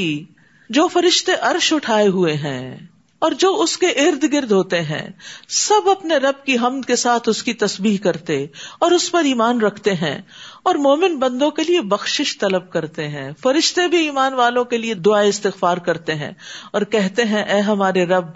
جو 0.71 0.87
فرشتے 0.89 1.37
عرش 1.43 1.73
اٹھائے 1.73 2.09
ہوئے 2.09 2.35
ہیں 2.35 2.77
اور 3.23 3.33
جو 3.33 3.49
اس 3.55 3.77
کے 3.77 3.87
ارد 4.03 4.25
گرد 4.33 4.53
ہوتے 4.53 4.81
ہیں، 4.81 5.07
سب 5.49 5.89
اپنے 5.89 6.17
رب 6.17 6.45
کی 6.45 6.57
حمد 6.57 6.87
کے 6.87 6.97
ساتھ 6.97 7.29
اس 7.29 7.43
کی 7.43 7.53
تسبیح 7.55 7.97
کرتے 8.03 8.37
اور 8.79 8.91
اس 8.91 9.11
پر 9.13 9.25
ایمان 9.25 9.61
رکھتے 9.61 9.95
ہیں 9.95 10.15
اور 10.63 10.75
مومن 10.75 11.17
بندوں 11.17 11.51
کے 11.51 11.63
لیے 11.63 11.81
بخشش 11.81 12.37
طلب 12.39 12.71
کرتے 12.71 13.09
ہیں، 13.09 13.31
فرشتے 13.43 13.89
بھی 13.89 14.05
ایمان 14.05 14.35
والوں 14.35 14.65
کے 14.65 14.79
لیے 14.79 14.95
دعا 14.95 15.21
استغفار 15.21 15.77
کرتے 15.77 16.15
ہیں 16.15 16.33
اور 16.71 16.83
کہتے 16.83 17.25
ہیں، 17.25 17.43
اے 17.45 17.61
ہمارے 17.61 18.07
رب، 18.07 18.31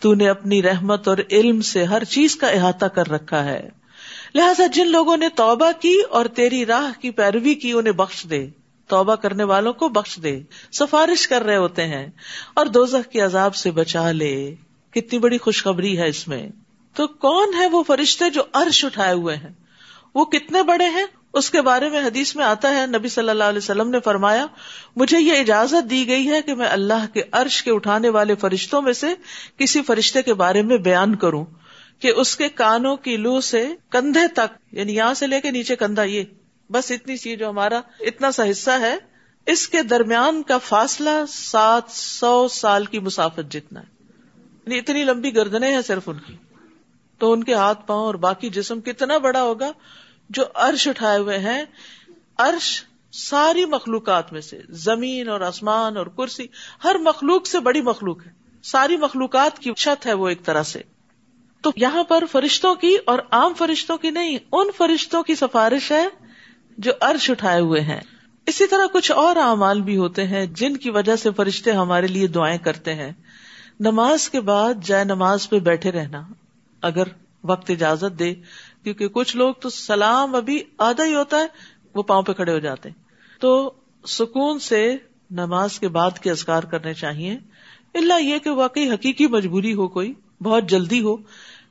تو 0.00 0.14
نے 0.14 0.28
اپنی 0.28 0.62
رحمت 0.62 1.08
اور 1.08 1.18
علم 1.30 1.60
سے 1.60 1.84
ہر 1.84 2.04
چیز 2.04 2.36
کا 2.36 2.48
احاطہ 2.48 2.86
کر 2.86 3.10
رکھا 3.10 3.44
ہے۔ 3.44 3.79
لہٰذا 4.34 4.66
جن 4.66 4.88
لوگوں 4.88 5.16
نے 5.16 5.28
توبہ 5.28 5.70
کی 5.80 6.00
اور 6.10 6.26
تیری 6.26 6.66
راہ 6.66 7.00
کی 7.00 7.10
پیروی 7.10 7.54
کی، 7.54 7.72
انہیں 7.72 7.92
بخش 7.92 8.26
دے۔ 8.30 8.48
توبہ 8.86 9.14
کرنے 9.14 9.44
والوں 9.44 9.72
کو 9.72 9.88
بخش 9.88 10.18
دے۔ 10.22 10.40
سفارش 10.72 11.28
کر 11.28 11.42
رہے 11.42 11.56
ہوتے 11.56 11.86
ہیں 11.86 12.06
اور 12.54 12.66
دوزخ 12.66 13.08
کے 13.08 13.20
عذاب 13.20 13.54
سے 13.54 13.70
بچا 13.70 14.12
لے۔ 14.12 14.54
کتنی 14.90 15.18
بڑی 15.18 15.38
خوشخبری 15.38 15.98
ہے 15.98 16.08
اس 16.08 16.28
میں۔ 16.28 16.48
تو 16.94 17.06
کون 17.06 17.54
ہے 17.58 17.66
وہ 17.66 17.82
فرشتے 17.82 18.30
جو 18.30 18.42
عرش 18.52 18.84
اٹھائے 18.84 19.14
ہوئے 19.14 19.36
ہیں؟ 19.36 19.50
وہ 20.14 20.24
کتنے 20.24 20.62
بڑے 20.62 20.88
ہیں؟ 20.88 21.04
اس 21.32 21.50
کے 21.50 21.62
بارے 21.62 21.88
میں 21.88 22.00
حدیث 22.00 22.36
میں 22.36 22.44
آتا 22.44 22.76
ہے، 22.76 22.86
نبی 22.86 23.08
صلی 23.08 23.28
اللہ 23.28 23.44
علیہ 23.44 23.58
وسلم 23.58 23.90
نے 23.90 24.00
فرمایا، 24.00 24.46
مجھے 24.96 25.18
یہ 25.20 25.40
اجازت 25.40 25.90
دی 25.90 26.08
گئی 26.08 26.28
ہے 26.28 26.42
کہ 26.42 26.54
میں 26.54 26.68
اللہ 26.68 27.14
کے 27.14 27.22
عرش 27.32 27.62
کے 27.62 27.70
اٹھانے 27.70 28.08
والے 28.08 28.34
فرشتوں 28.34 28.82
میں 28.82 28.92
سے 28.92 29.06
کسی 29.58 29.82
فرشتے 29.82 30.22
کے 30.22 30.34
بارے 30.34 30.62
میں 30.62 30.76
بیان 30.76 31.14
کروں۔ 31.14 31.44
کہ 32.00 32.08
اس 32.08 32.36
کے 32.36 32.48
کانوں 32.48 32.96
کی 32.96 33.16
لو 33.16 33.40
سے 33.40 33.74
کندھے 33.90 34.28
تک 34.28 34.74
یعنی 34.74 34.94
یہاں 34.94 35.14
سے 35.14 35.26
لے 35.26 35.40
کے 35.40 35.50
نیچے 35.50 35.76
کندھا، 35.76 36.02
یہ 36.02 36.22
بس 36.72 36.90
اتنی 36.90 37.16
سی 37.16 37.36
جو 37.36 37.48
ہمارا 37.48 37.80
اتنا 38.00 38.30
سا 38.30 38.50
حصہ 38.50 38.70
ہے، 38.70 38.96
اس 39.46 39.68
کے 39.68 39.82
درمیان 39.82 40.42
کا 40.42 40.58
فاصلہ 40.58 41.10
سات 41.28 41.82
سو 41.88 42.48
سال 42.48 42.84
کی 42.84 42.98
مسافت 42.98 43.52
جتنا 43.52 43.80
ہے۔ 43.80 43.86
یعنی 44.66 44.78
اتنی 44.78 45.04
لمبی 45.04 45.36
گردنے 45.36 45.74
ہیں 45.74 45.82
صرف 45.82 46.08
ان 46.08 46.18
کی۔ 46.18 46.36
تو 47.18 47.32
ان 47.32 47.44
کے 47.44 47.54
ہاتھ 47.54 47.86
پاؤں 47.86 48.06
اور 48.06 48.14
باقی 48.14 48.48
جسم 48.48 48.80
کتنا 48.80 49.18
بڑا 49.18 49.42
ہوگا 49.42 49.72
جو 50.30 50.44
عرش 50.54 50.88
اٹھائے 50.88 51.18
ہوئے 51.18 51.38
ہیں۔ 51.38 51.64
عرش 52.38 52.84
ساری 53.12 53.64
مخلوقات 53.64 54.32
میں 54.32 54.40
سے، 54.40 54.60
زمین 54.68 55.28
اور 55.28 55.40
آسمان 55.40 55.96
اور 55.96 56.06
کرسی، 56.06 56.46
ہر 56.84 56.96
مخلوق 56.98 57.46
سے 57.46 57.60
بڑی 57.60 57.80
مخلوق 57.80 58.26
ہے۔ 58.26 58.30
ساری 58.62 58.96
مخلوقات 58.96 59.58
کی 59.58 59.72
چھت 59.74 60.06
ہے 60.06 60.12
وہ 60.12 60.28
ایک 60.28 60.44
طرح 60.44 60.62
سے۔ 60.62 60.82
تو 61.62 61.70
یہاں 61.76 62.04
پر 62.04 62.24
فرشتوں 62.32 62.74
کی 62.74 62.96
اور 63.06 63.18
عام 63.30 63.54
فرشتوں 63.54 63.96
کی 63.96 64.10
نہیں، 64.10 64.38
ان 64.52 64.66
فرشتوں 64.76 65.22
کی 65.22 65.34
سفارش 65.34 65.92
ہے 65.92 66.08
جو 66.78 66.92
عرش 67.00 67.30
اٹھائے 67.30 67.60
ہوئے 67.60 67.80
ہیں۔ 67.80 68.00
اسی 68.46 68.66
طرح 68.66 68.86
کچھ 68.92 69.12
اور 69.12 69.36
اعمال 69.36 69.80
بھی 69.80 69.96
ہوتے 69.96 70.26
ہیں 70.26 70.46
جن 70.46 70.76
کی 70.76 70.90
وجہ 70.90 71.16
سے 71.16 71.30
فرشتے 71.36 71.72
ہمارے 71.72 72.06
لیے 72.06 72.26
دعائیں 72.26 72.58
کرتے 72.58 72.94
ہیں۔ 72.94 73.12
نماز 73.80 74.30
کے 74.30 74.40
بعد 74.40 74.74
جائے 74.84 75.04
نماز 75.04 75.50
پہ 75.50 75.58
بیٹھے 75.58 75.90
رہنا، 75.90 76.22
اگر 76.82 77.02
وقت 77.44 77.70
اجازت 77.70 78.18
دے، 78.18 78.34
کیونکہ 78.82 79.08
کچھ 79.08 79.36
لوگ 79.36 79.54
تو 79.54 79.70
سلام 79.70 80.34
ابھی 80.34 80.62
آدھا 80.78 81.04
ہی 81.04 81.14
ہوتا 81.14 81.38
ہے، 81.38 81.46
وہ 81.94 82.02
پاؤں 82.02 82.22
پہ 82.22 82.32
کھڑے 82.32 82.52
ہو 82.52 82.58
جاتے 82.58 82.88
ہیں۔ 82.88 83.02
تو 83.40 83.72
سکون 84.06 84.58
سے 84.58 84.96
نماز 85.30 85.78
کے 85.78 85.88
بعد 85.88 86.18
کے 86.18 86.30
ازکار 86.30 86.62
کرنے 86.62 86.94
چاہیے۔ 86.94 87.38
اللہ 87.94 88.22
یہ 88.22 88.38
کہ 88.38 88.50
واقعی 88.50 88.90
حقیقی 88.90 89.26
مجبوری 89.26 89.74
ہو 89.74 89.88
کوئی۔ 89.88 90.12
بہت 90.42 90.64
جلدی 90.64 91.00
ہو، 91.00 91.16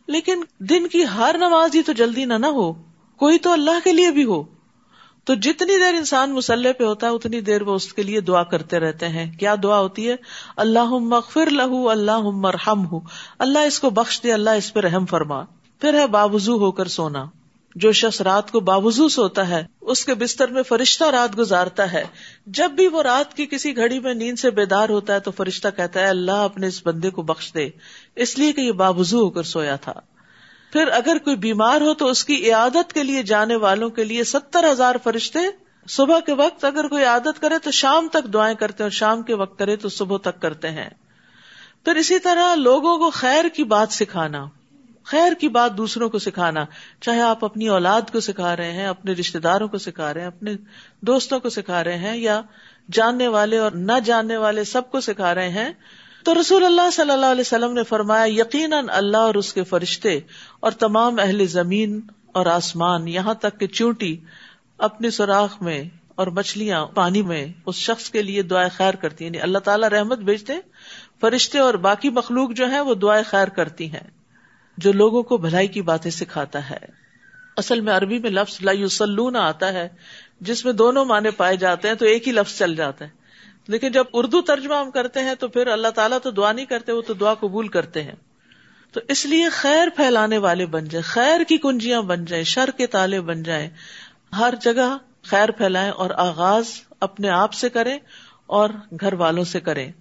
لیکن 0.08 0.44
دن 0.60 0.88
کی 0.88 1.04
ہر 1.06 1.36
نماز 1.38 1.76
ہی 1.76 1.82
تو 1.82 1.94
جلدی 1.94 2.26
نہ 2.26 2.34
نہ 2.34 2.46
ہو، 2.46 2.74
کوئی 3.18 3.38
تو 3.38 3.52
اللہ 3.52 3.80
کے 3.84 3.94
لیے 3.94 4.12
بھی 4.12 4.24
ہو۔ 4.24 4.44
تو 5.24 5.36
جتنی 5.36 5.80
دیر 5.80 5.94
انسان 5.94 6.34
مسلح 6.34 6.72
پہ 6.78 6.84
ہوتا 6.84 7.08
ہے، 7.08 7.12
اتنی 7.12 7.42
دیر 7.42 7.62
وہ 7.62 7.76
اس 7.76 7.94
کے 7.94 8.04
لیے 8.04 8.22
دعا 8.22 8.44
کرتے 8.44 8.80
رہتے 8.80 9.08
ہیں۔ 9.08 9.32
کیا 9.32 9.56
دعا 9.64 9.80
ہوتی 9.80 10.10
ہے؟ 10.10 10.16
اللہ 10.58 10.86
مغفر 10.86 11.50
لہو 11.50 11.90
اللہ 11.90 12.20
مرحم 12.22 12.86
ہو 12.86 13.00
اللہ 13.40 13.60
اس 13.60 13.80
کو 13.80 13.90
بخش 13.90 14.24
دے، 14.24 14.34
اللہ 14.34 14.50
اس 14.50 14.74
پہ 14.74 14.80
رحم 14.80 15.06
فرما۔ 15.06 15.44
پھر 15.80 15.94
ہے 15.94 16.08
بابزو 16.08 16.58
ہو 16.58 16.72
کر 16.72 16.86
سونا۔ 16.86 17.26
جو 17.76 17.92
شخص 17.92 18.22
رات 18.22 18.52
کو 18.52 18.60
بابزو 18.60 19.10
سوتا 19.10 19.48
ہے، 19.48 19.66
اس 19.82 20.06
کے 20.06 20.14
بستر 20.14 20.48
میں 20.48 20.64
فرشتہ 20.64 21.04
رات 21.04 21.38
گزارتا 21.38 21.92
ہے۔ 21.92 22.04
جب 22.46 22.72
بھی 22.72 22.88
وہ 22.88 23.04
رات 23.04 23.34
کی 23.34 23.46
کسی 23.46 23.76
گھڑی 23.76 24.00
میں 24.00 24.14
نیند 24.14 24.40
سے 24.40 24.52
بیدار 24.52 24.90
ہوتا 24.90 25.14
ہے 25.14 25.20
تو 25.20 25.32
فرشتہ 25.32 25.68
کہتا 25.76 26.00
ہے، 26.00 26.08
اللہ 26.08 26.32
اپنے 26.32 26.68
اس 26.68 26.88
بندے 26.88 27.10
کو 27.10 27.22
بخش 27.22 27.54
دے۔ 27.54 27.70
اس 28.16 28.38
لیے 28.38 28.54
کہ 28.54 28.62
یہ 28.62 28.72
بابزو 28.72 29.20
ہو 29.20 29.30
کر 29.30 29.44
سویا 29.44 29.76
تھا۔ 29.76 29.94
پھر 30.74 30.88
اگر 30.88 31.18
کوئی 31.24 31.36
بیمار 31.36 31.82
ہو 31.82 31.94
تو 31.94 32.08
اس 32.08 32.26
کی 32.26 32.46
عیادت 32.46 32.94
کے 32.94 33.04
لیے 33.04 33.24
جانے 33.24 33.56
والوں 33.56 33.90
کے 33.90 34.04
لیے 34.04 34.24
ستر 34.24 34.72
ہزار 34.72 34.96
فرشتے 35.04 35.40
صبح 35.88 36.20
کے 36.20 36.34
وقت 36.34 36.66
اگر 36.66 36.88
کوئی 36.88 37.04
عادت 37.04 37.42
کرے 37.42 37.60
تو 37.60 37.72
شام 37.72 38.08
تک 38.08 38.34
دعائیں 38.34 38.56
کرتے 38.56 38.84
ہیں 38.84 38.86
اور 38.86 38.92
شام 38.92 39.22
کے 39.22 39.34
وقت 39.34 39.60
کرے 39.60 39.76
تو 39.76 39.90
صبح 39.90 40.18
تک 40.18 40.42
کرتے 40.42 40.70
ہیں۔ 40.70 40.90
پھر 41.86 41.96
اسی 41.96 42.20
طرح 42.20 42.56
لوگوں 42.56 42.98
کو 42.98 43.10
خیر 43.10 43.46
کی 43.48 43.64
بات 43.64 43.92
سکھانا۔ 43.92 44.46
خیر 45.04 45.34
کی 45.34 45.48
بات 45.48 45.78
دوسروں 45.78 46.10
کو 46.10 46.20
سکھانا، 46.20 46.66
چاہے 47.02 47.22
آپ 47.22 47.46
اپنی 47.46 47.68
اولاد 47.68 48.02
کو 48.12 48.20
سکھا 48.20 48.56
رہے 48.56 48.72
ہیں، 48.72 48.86
اپنے 48.86 49.12
رشتے 49.12 49.40
داروں 49.40 49.68
کو 49.68 49.78
سکھا 49.78 50.14
رہے 50.14 50.22
ہیں، 50.22 50.28
اپنے 50.28 50.52
دوستوں 51.02 51.40
کو 51.40 51.50
سکھا 51.50 51.84
رہے 51.84 51.98
ہیں، 51.98 52.18
یا 52.18 52.42
جاننے 52.92 53.28
والے 53.28 53.58
اور 53.58 53.72
نہ 53.72 54.00
جاننے 54.06 54.38
والے 54.38 54.64
سب 54.64 54.92
کو 54.92 55.00
سکھا 55.00 55.36
رہے 55.36 55.50
ہیں۔ 55.50 55.70
تو 56.24 56.42
رسول 56.42 56.66
اللہ 56.66 56.90
صلی 56.94 57.12
اللہ 57.12 57.26
علیہ 57.26 57.42
وسلم 57.42 57.74
نے 57.74 57.84
فرمایا، 57.84 58.26
یقیناً 58.28 58.86
اللہ 58.90 59.18
اور 59.18 59.36
اس 59.36 59.54
کے 59.54 59.64
فرشتے 59.64 60.20
اور 60.60 60.72
تمام 60.72 61.20
اہل 61.20 61.46
زمین 61.46 62.02
اور 62.32 62.46
آسمان 62.46 63.08
یہاں 63.08 63.34
تک 63.34 63.60
کہ 63.60 63.68
چونٹی 63.68 64.18
اپنے 64.78 65.10
سوراخ 65.10 65.62
میں 65.62 65.84
اور 66.16 66.28
مچھلیاں 66.28 66.86
پانی 66.86 67.22
میں 67.22 67.48
اس 67.66 67.76
شخص 67.76 68.10
کے 68.10 68.22
لیے 68.22 68.42
دعائیں 68.42 68.70
خیر 68.78 68.94
کرتی 68.94 69.26
ہیں۔ 69.26 69.32
یعنی 69.32 69.42
اللہ 69.42 69.58
تعالیٰ 69.58 69.90
رحمت 69.90 70.18
بھیجتے 70.18 70.54
فرشتے 71.22 71.60
اور 71.60 71.74
باقی 71.74 72.10
مخلوق 72.10 72.52
جو 72.52 72.70
ہیں 72.70 72.80
وہ 72.80 72.96
دعائیں 72.96 73.24
خیر 73.28 73.48
کرتی 73.48 73.94
ہیں۔ 73.94 74.19
جو 74.80 74.92
لوگوں 74.92 75.24
کو 75.24 75.38
بھلائی 75.38 75.68
کی 75.68 75.82
باتیں 75.82 76.12
سکھاتا 76.12 76.70
ہے۔ 76.70 76.78
اصل 77.58 77.82
میں 77.82 77.94
عربی 77.94 78.20
میں 78.20 78.30
لفظ 78.30 78.58
لا 78.62 78.72
یوسلون 78.72 79.36
آتا 79.36 79.74
ہے۔ 79.74 79.90
جس 80.42 80.66
میں 80.66 80.74
دونوں 80.74 81.06
معنی 81.06 81.30
پائے 81.30 81.58
جاتے 81.58 81.88
ہیں 81.88 81.96
تو 81.96 82.06
ایک 82.06 82.28
ہی 82.28 82.34
لفظ 82.34 82.58
چل 82.58 82.76
جاتا 82.76 83.06
ہے۔ 83.06 83.10
لیکن 83.68 83.92
جب 83.92 84.04
اردو 84.14 84.42
ترجمہ 84.42 84.76
ہم 84.76 84.92
کرتے 84.92 85.20
ہیں 85.20 85.36
تو 85.36 85.48
پھر 85.48 85.68
اللہ 85.68 85.88
تعالیٰ 85.88 86.18
تو 86.24 86.32
دعا 86.32 86.52
نہیں 86.52 86.66
کرتے، 86.66 86.92
وہ 86.92 87.02
تو 87.02 87.14
دعا 87.14 87.34
قبول 87.34 87.68
کرتے 87.68 88.04
ہیں۔ 88.04 88.16
تو 88.92 89.00
اس 89.08 89.26
لیے 89.26 89.50
خیر 89.50 89.88
پھیلانے 89.96 90.38
والے 90.38 90.66
بن 90.66 90.86
جائیں، 90.86 91.04
خیر 91.04 91.44
کی 91.48 91.58
کنجیاں 91.58 92.02
بن 92.02 92.26
جائیں، 92.26 92.44
شر 92.44 92.70
کے 92.78 92.88
تالے 92.88 93.22
بن 93.22 93.44
جائیں۔ 93.44 93.70
ہر 94.40 94.54
جگہ 94.62 94.98
خیر 95.24 95.52
پھیلائیں 95.52 95.92
اور 95.92 96.10
آغاز 96.10 96.66
اپنے 97.00 97.30
آپ 97.30 97.54
سے 97.54 97.70
کریں 97.70 98.00
اور 98.46 98.70
گھر 99.02 99.14
والوں 99.14 99.44
سے 99.44 99.60
کریں۔ 99.60 99.92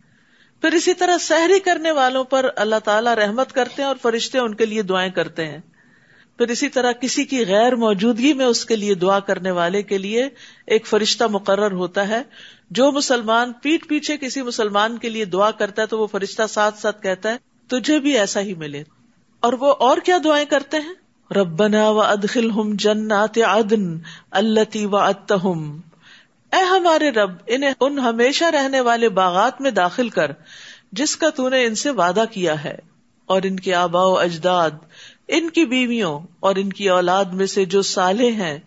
پھر 0.60 0.72
اسی 0.72 0.94
طرح 0.94 1.18
سحری 1.18 1.58
کرنے 1.58 1.90
والوں 1.90 2.24
پر 2.24 2.46
اللہ 2.56 2.76
تعالیٰ 2.84 3.14
رحمت 3.14 3.52
کرتے 3.52 3.82
ہیں 3.82 3.88
اور 3.88 3.96
فرشتے 4.02 4.38
ان 4.38 4.54
کے 4.54 4.66
لیے 4.66 4.82
دعائیں 4.82 5.10
کرتے 5.10 5.46
ہیں۔ 5.46 5.58
پھر 6.38 6.48
اسی 6.48 6.68
طرح 6.68 6.92
کسی 6.92 7.24
کی 7.24 7.46
غیر 7.46 7.74
موجودگی 7.74 8.32
میں 8.32 8.46
اس 8.46 8.64
کے 8.64 8.76
لیے 8.76 8.94
دعا 8.94 9.20
کرنے 9.20 9.50
والے 9.50 9.82
کے 9.82 9.98
لیے 9.98 10.28
ایک 10.66 10.86
فرشتہ 10.86 11.24
مقرر 11.24 11.72
ہوتا 11.72 12.08
ہے۔ 12.08 12.22
جو 12.70 12.92
مسلمان 12.92 13.52
پیٹ 13.52 13.88
پیچھے 13.88 14.16
کسی 14.16 14.42
مسلمان 14.42 14.98
کے 14.98 15.08
لیے 15.08 15.24
دعا 15.24 15.50
کرتا 15.50 15.82
ہے 15.82 15.86
تو 15.86 15.98
وہ 15.98 16.06
فرشتہ 16.06 16.42
ساتھ 16.48 16.78
ساتھ 16.78 17.02
کہتا 17.02 17.34
ہے، 17.34 17.36
تجھے 17.68 17.98
بھی 17.98 18.18
ایسا 18.18 18.40
ہی 18.40 18.54
ملے۔ 18.54 18.82
اور 19.40 19.52
وہ 19.52 19.74
اور 19.78 19.96
کیا 19.96 20.18
دعائیں 20.24 20.46
کرتے 20.46 20.76
ہیں؟ 20.76 20.94
ربنا 21.34 21.88
و 21.88 22.00
ادخل 22.00 22.50
ہم 22.50 22.72
جنات 22.74 23.38
ادن 23.44 23.98
اللہ 24.30 24.86
و 24.86 24.96
اتہم 24.96 25.80
اے 26.52 26.62
ہمارے 26.64 27.10
رب، 27.10 27.30
انہیں 27.46 27.72
ان 27.80 27.98
ہمیشہ 27.98 28.44
رہنے 28.44 28.80
والے 28.80 29.08
باغات 29.14 29.60
میں 29.60 29.70
داخل 29.70 30.08
کر، 30.08 30.32
جس 30.92 31.16
کا 31.16 31.30
تو 31.30 31.48
نے 31.48 31.64
ان 31.64 31.74
سے 31.74 31.90
وعدہ 31.92 32.24
کیا 32.30 32.62
ہے، 32.64 32.76
اور 33.28 33.42
ان 33.44 33.58
کے 33.60 33.74
آبا 33.74 34.04
و 34.04 34.16
اجداد، 34.18 34.70
ان 35.28 35.50
کی 35.50 35.64
بیویوں 35.66 36.18
اور 36.40 36.56
ان 36.56 36.72
کی 36.72 36.88
اولاد 36.88 37.32
میں 37.32 37.46
سے 37.46 37.64
جو 37.64 37.82
سالے 37.82 38.30
ہیں، 38.32 38.58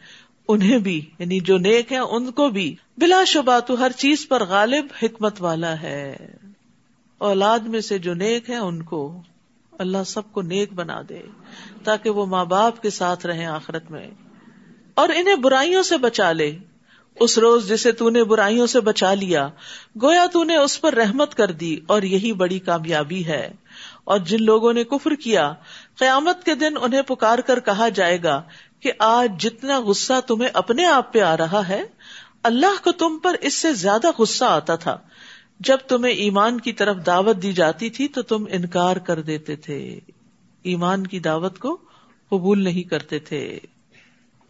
انہیں 0.49 0.77
بھی 0.79 0.99
یعنی 1.19 1.39
جو 1.39 1.57
نیک 1.57 1.91
ہیں، 1.91 1.99
ان 1.99 2.31
کو 2.31 2.49
بھی 2.49 2.73
بلا 2.97 3.23
شبہ 3.23 3.59
تو 3.59 3.79
ہر 3.79 3.91
چیز 3.97 4.27
پر 4.27 4.43
غالب 4.45 4.87
حکمت 5.03 5.41
والا 5.41 5.81
ہے۔ 5.81 6.15
اولاد 7.21 7.67
میں 7.67 7.81
سے 7.81 7.97
جو 7.97 8.13
نیک 8.13 8.49
ہیں، 8.49 8.57
ان 8.57 8.81
کو 8.83 9.21
اللہ 9.73 10.03
سب 10.05 10.31
کو 10.31 10.41
نیک 10.41 10.73
بنا 10.73 11.01
دے، 11.09 11.21
تاکہ 11.83 12.09
وہ 12.09 12.25
ماں 12.25 12.45
باپ 12.45 12.81
کے 12.81 12.89
ساتھ 12.89 13.25
رہیں 13.25 13.45
آخرت 13.45 13.91
میں، 13.91 14.07
اور 14.93 15.09
انہیں 15.15 15.35
برائیوں 15.35 15.83
سے 15.83 15.97
بچا 15.97 16.31
لے۔ 16.31 16.51
اس 17.15 17.37
روز 17.37 17.69
جسے 17.69 17.91
تو 17.91 18.09
نے 18.09 18.23
برائیوں 18.23 18.67
سے 18.67 18.79
بچا 18.79 19.13
لیا، 19.13 19.49
گویا 20.01 20.25
تو 20.33 20.43
نے 20.43 20.55
اس 20.55 20.81
پر 20.81 20.93
رحمت 20.93 21.35
کر 21.35 21.51
دی 21.51 21.77
اور 21.87 22.01
یہی 22.01 22.33
بڑی 22.33 22.59
کامیابی 22.59 23.25
ہے۔ 23.25 23.51
اور 24.03 24.19
جن 24.19 24.43
لوگوں 24.43 24.73
نے 24.73 24.83
کفر 24.83 25.15
کیا، 25.15 25.53
قیامت 25.95 26.43
کے 26.43 26.55
دن 26.55 26.73
انہیں 26.81 27.01
پکار 27.01 27.39
کر 27.39 27.59
کہا 27.59 27.89
جائے 27.89 28.23
گا 28.23 28.41
کہ 28.79 28.91
آج 28.99 29.41
جتنا 29.41 29.79
غصہ 29.79 30.13
تمہیں 30.27 30.49
اپنے 30.53 30.85
آپ 30.85 31.13
پہ 31.13 31.19
آ 31.19 31.37
رہا 31.37 31.67
ہے، 31.67 31.83
اللہ 32.43 32.83
کو 32.83 32.91
تم 32.91 33.19
پر 33.19 33.35
اس 33.41 33.53
سے 33.53 33.73
زیادہ 33.73 34.07
غصہ 34.19 34.45
آتا 34.45 34.75
تھا۔ 34.75 34.97
جب 35.59 35.77
تمہیں 35.87 36.13
ایمان 36.13 36.59
کی 36.59 36.73
طرف 36.73 36.97
دعوت 37.05 37.41
دی 37.41 37.53
جاتی 37.53 37.89
تھی 37.89 38.07
تو 38.07 38.21
تم 38.21 38.45
انکار 38.49 38.95
کر 38.95 39.21
دیتے 39.21 39.55
تھے۔ 39.55 39.99
ایمان 40.63 41.07
کی 41.07 41.19
دعوت 41.19 41.59
کو 41.59 41.77
قبول 42.29 42.63
نہیں 42.63 42.83
کرتے 42.83 43.19
تھے۔ 43.19 43.59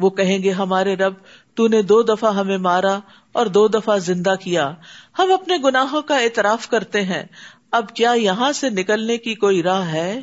وہ 0.02 0.10
کہیں 0.10 0.44
گے، 0.44 0.52
ہمارے 0.52 0.96
رب 0.96 1.14
تو 1.56 1.68
نے 1.68 1.82
دو 1.82 2.04
دفعہ 2.04 2.36
ہمیں 2.36 2.58
مارا 2.58 3.00
اور 3.32 3.46
دو 3.46 3.68
دفعہ 3.68 3.98
زندہ 3.98 4.34
کیا۔ 4.44 4.74
ہم 5.20 5.32
اپنے 5.32 5.58
گناہوں 5.66 6.02
کا 6.02 6.18
اعتراف 6.18 6.68
کرتے 6.68 7.02
ہیں۔ 7.02 7.24
اب 7.72 7.96
کیا 7.96 8.12
یہاں 8.12 8.52
سے 8.52 8.70
نکلنے 8.70 9.18
کی 9.18 9.36
کوئی 9.36 9.64
راہ 9.64 9.92
ہے؟ 9.92 10.22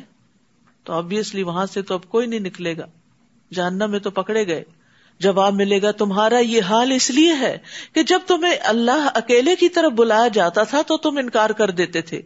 تو 0.83 0.93
آبیسلی 0.93 1.43
وہاں 1.43 1.65
سے 1.65 1.81
تو 1.81 1.93
اب 1.93 2.09
کوئی 2.09 2.27
نہیں 2.27 2.39
نکلے 2.39 2.77
گا۔ 2.77 2.85
جاننا 3.53 3.85
میں 3.85 3.99
تو 3.99 4.11
پکڑے 4.11 4.47
گئے۔ 4.47 4.63
جواب 5.19 5.53
ملے 5.53 5.81
گا، 5.81 5.91
تمہارا 5.91 6.39
یہ 6.39 6.61
حال 6.61 6.91
اس 6.91 7.09
لیے 7.09 7.33
ہے 7.33 7.57
کہ 7.93 8.03
جب 8.03 8.19
تمہیں 8.27 8.53
اللہ 8.59 9.09
اکیلے 9.15 9.55
کی 9.55 9.69
طرف 9.69 9.91
بلایا 9.91 10.27
جاتا 10.27 10.63
تھا 10.63 10.81
تو 10.81 10.97
تم 10.97 11.17
انکار 11.17 11.49
کر 11.49 11.71
دیتے 11.71 12.01
تھے۔ 12.01 12.21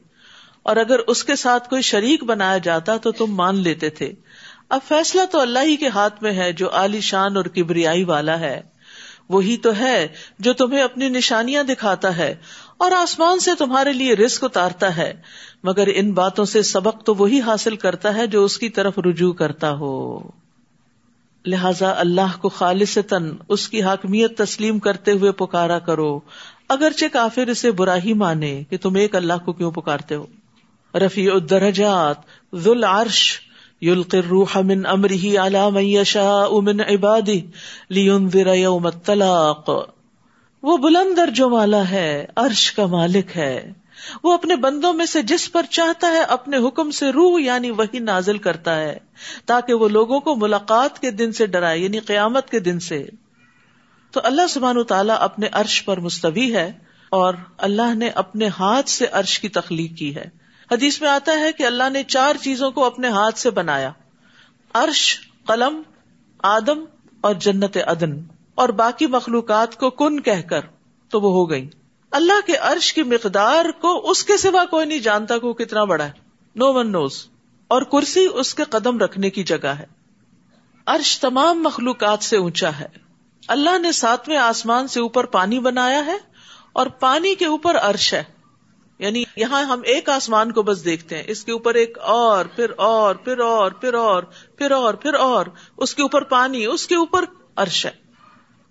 اور 0.63 0.77
اگر 0.77 0.99
اس 1.07 1.23
کے 1.23 1.35
ساتھ 1.35 1.69
کوئی 1.69 1.81
شریک 1.81 2.23
بنایا 2.23 2.57
جاتا 2.57 2.97
تو 2.97 3.11
تم 3.11 3.35
مان 3.35 3.55
لیتے 3.55 3.89
تھے۔ 3.89 4.13
اب 4.73 4.79
فیصلہ 4.87 5.21
تو 5.31 5.39
اللہ 5.39 5.59
ہی 5.63 5.75
کے 5.75 5.87
ہاتھ 5.87 6.23
میں 6.23 6.33
ہے 6.33 6.53
جو 6.53 6.71
عالی 6.71 6.99
شان 6.99 7.37
اور 7.37 7.45
کبریائی 7.45 8.03
والا 8.03 8.39
ہے۔ 8.39 8.61
وہی 9.29 9.57
تو 9.57 9.77
ہے 9.77 10.07
جو 10.39 10.53
تمہیں 10.53 10.81
اپنی 10.81 11.09
نشانیاں 11.09 11.63
دکھاتا 11.63 12.17
ہے 12.17 12.35
اور 12.77 12.91
آسمان 12.91 13.39
سے 13.39 13.51
تمہارے 13.57 13.93
لیے 13.93 14.13
رسک 14.13 14.43
اتارتا 14.43 14.97
ہے۔ 14.97 15.13
مگر 15.63 15.87
ان 15.95 16.11
باتوں 16.11 16.45
سے 16.45 16.61
سبق 16.61 17.03
تو 17.05 17.15
وہی 17.15 17.41
حاصل 17.41 17.75
کرتا 17.75 18.15
ہے 18.15 18.27
جو 18.27 18.45
اس 18.45 18.57
کی 18.57 18.69
طرف 18.69 18.99
رجوع 18.99 19.33
کرتا 19.33 19.71
ہو۔ 19.71 20.19
لہذا 21.45 21.93
اللہ 21.97 22.41
کو 22.41 22.49
خالص 22.49 22.97
تن 23.09 23.35
اس 23.49 23.69
کی 23.69 23.81
حاکمیت 23.81 24.37
تسلیم 24.37 24.79
کرتے 24.79 25.11
ہوئے 25.11 25.31
پکارا 25.31 25.79
کرو۔ 25.79 26.19
اگرچہ 26.69 27.05
کافر 27.13 27.47
اسے 27.47 27.71
برا 27.71 27.95
ہی 27.95 28.13
مانے 28.13 28.63
کہ 28.69 28.77
تم 28.77 28.95
ایک 28.95 29.15
اللہ 29.15 29.45
کو 29.45 29.53
کیوں 29.53 29.71
پکارتے 29.71 30.15
ہو۔ 30.15 30.25
رفیع 30.93 31.33
الدرجات 31.33 32.15
ذل 32.55 32.83
عرش 32.83 33.39
یلقی 33.83 34.17
الروح 34.17 34.57
من 34.57 34.85
امره 34.85 35.45
على 35.47 35.71
من 35.71 35.83
يشاء 35.83 36.59
من 36.59 36.81
عباده 36.81 37.39
لينذر 37.89 38.53
يوم 38.53 38.85
الطلاق 38.85 39.69
وہ 40.63 40.77
بلند 40.77 41.17
درجوں 41.17 41.51
والا 41.51 41.89
ہے، 41.89 42.25
عرش 42.35 42.71
کا 42.71 42.85
مالک 42.85 43.37
ہے۔ 43.37 43.71
وہ 44.23 44.33
اپنے 44.33 44.55
بندوں 44.55 44.93
میں 44.93 45.05
سے 45.05 45.21
جس 45.21 45.51
پر 45.51 45.63
چاہتا 45.69 46.07
ہے، 46.07 46.21
اپنے 46.21 46.57
حکم 46.57 46.91
سے 46.91 47.09
روح 47.09 47.41
یعنی 47.41 47.71
وہی 47.71 47.99
نازل 47.99 48.37
کرتا 48.37 48.75
ہے، 48.75 48.97
تاکہ 49.45 49.73
وہ 49.73 49.89
لوگوں 49.89 50.19
کو 50.19 50.35
ملاقات 50.35 50.99
کے 50.99 51.11
دن 51.11 51.31
سے 51.31 51.45
ڈرائے 51.45 51.79
یعنی 51.79 51.99
قیامت 51.99 52.49
کے 52.49 52.59
دن 52.59 52.79
سے۔ 52.79 53.05
تو 54.11 54.21
اللہ 54.23 54.47
سبحان 54.49 54.83
تعالیٰ 54.83 55.15
اپنے 55.19 55.47
عرش 55.51 55.85
پر 55.85 55.99
مستوی 55.99 56.55
ہے 56.55 56.71
اور 57.09 57.33
اللہ 57.57 57.95
نے 57.95 58.09
اپنے 58.09 58.47
ہاتھ 58.59 58.89
سے 58.89 59.05
عرش 59.11 59.39
کی 59.39 59.49
تخلیق 59.49 59.97
کی 59.97 60.15
ہے۔ 60.15 60.42
حدیث 60.73 61.01
میں 61.01 61.09
آتا 61.09 61.39
ہے 61.39 61.51
کہ 61.51 61.63
اللہ 61.63 61.89
نے 61.89 62.03
چار 62.03 62.35
چیزوں 62.41 62.71
کو 62.71 62.85
اپنے 62.85 63.09
ہاتھ 63.09 63.39
سے 63.39 63.49
بنایا، 63.49 63.91
عرش، 64.73 65.19
قلم، 65.47 65.81
آدم 66.39 66.85
اور 67.21 67.33
جنت 67.33 67.77
عدن۔ 67.87 68.21
اور 68.55 68.69
باقی 68.69 69.07
مخلوقات 69.07 69.75
کو 69.75 69.89
کن 69.89 70.21
کہہ 70.21 70.41
کر 70.41 70.59
تو 71.09 71.21
وہ 71.21 71.31
ہو 71.31 71.49
گئی 71.49 71.69
اللہ 72.11 72.47
کے 72.47 72.55
عرش 72.55 72.93
کی 72.93 73.03
مقدار 73.03 73.65
کو 73.81 74.11
اس 74.11 74.23
کے 74.23 74.37
سوا 74.37 74.65
کوئی 74.65 74.85
نہیں 74.85 74.99
جانتا 74.99 75.37
کہ 75.37 75.47
وہ 75.47 75.53
کتنا 75.53 75.83
بڑا 75.83 76.05
ہے۔ 76.05 76.11
نو 76.55 76.73
ون 76.73 76.91
نوز 76.91 77.27
اور 77.67 77.81
کرسی 77.81 78.27
اس 78.33 78.55
کے 78.55 78.63
قدم 78.63 78.99
رکھنے 78.99 79.29
کی 79.29 79.43
جگہ 79.43 79.67
ہے۔ 79.67 79.85
عرش 80.85 81.19
تمام 81.19 81.63
مخلوقات 81.63 82.23
سے 82.23 82.37
اونچا 82.37 82.69
ہے۔ 82.79 82.87
اللہ 83.47 83.77
نے 83.77 83.91
ساتویں 83.91 84.37
آسمان 84.37 84.87
سے 84.87 84.99
اوپر 84.99 85.23
پانی 85.23 85.59
بنایا 85.59 86.05
ہے 86.05 86.17
اور 86.73 86.87
پانی 86.87 87.35
کے 87.35 87.45
اوپر 87.45 87.77
عرش 87.77 88.13
ہے۔ 88.13 88.23
یعنی 88.99 89.23
یہاں 89.35 89.63
ہم 89.63 89.81
ایک 89.83 90.09
آسمان 90.09 90.51
کو 90.51 90.63
بس 90.63 90.85
دیکھتے 90.85 91.15
ہیں، 91.15 91.23
اس 91.27 91.43
کے 91.43 91.51
اوپر 91.51 91.73
ایک 91.73 91.99
اور، 91.99 92.45
پھر 92.45 92.65
اور 92.77 93.15
پھر 93.15 93.37
اور 93.37 93.71
پھر 93.71 93.93
اور 93.93 94.23
پھر 94.57 94.71
اور 94.71 94.93
پھر 94.93 95.13
اور، 95.13 95.45
اس 95.77 95.95
کے 95.95 96.01
اوپر 96.01 96.21
پانی، 96.21 96.65
اس 96.65 96.87
کے 96.87 96.95
اوپر 96.95 97.25
عرش 97.55 97.85
ہے۔ 97.85 97.91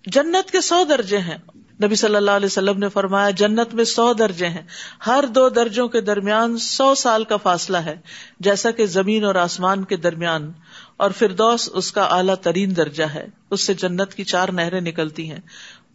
جنت 0.05 0.51
کے 0.51 0.61
سو 0.61 0.83
درجے 0.83 1.17
ہیں۔ 1.17 1.37
نبی 1.83 1.95
صلی 1.95 2.15
اللہ 2.15 2.31
علیہ 2.31 2.45
وسلم 2.45 2.79
نے 2.79 2.89
فرمایا، 2.89 3.29
جنت 3.29 3.73
میں 3.73 3.83
سو 3.83 4.13
درجے 4.13 4.47
ہیں۔ 4.47 4.61
ہر 5.07 5.23
دو 5.29 5.49
درجوں 5.49 5.87
کے 5.87 6.01
درمیان 6.01 6.57
سو 6.57 6.95
سال 6.95 7.23
کا 7.23 7.37
فاصلہ 7.37 7.77
ہے، 7.77 7.95
جیسا 8.39 8.71
کہ 8.71 8.85
زمین 8.85 9.23
اور 9.23 9.35
آسمان 9.35 9.83
کے 9.83 9.97
درمیان۔ 9.97 10.51
اور 10.97 11.11
فردوس 11.11 11.69
اس 11.73 11.91
کا 11.91 12.03
اعلیٰ 12.03 12.35
ترین 12.35 12.75
درجہ 12.75 13.03
ہے۔ 13.03 13.27
اس 13.51 13.61
سے 13.61 13.73
جنت 13.73 14.13
کی 14.13 14.23
چار 14.23 14.49
نہریں 14.49 14.81
نکلتی 14.81 15.31
ہیں۔ 15.31 15.39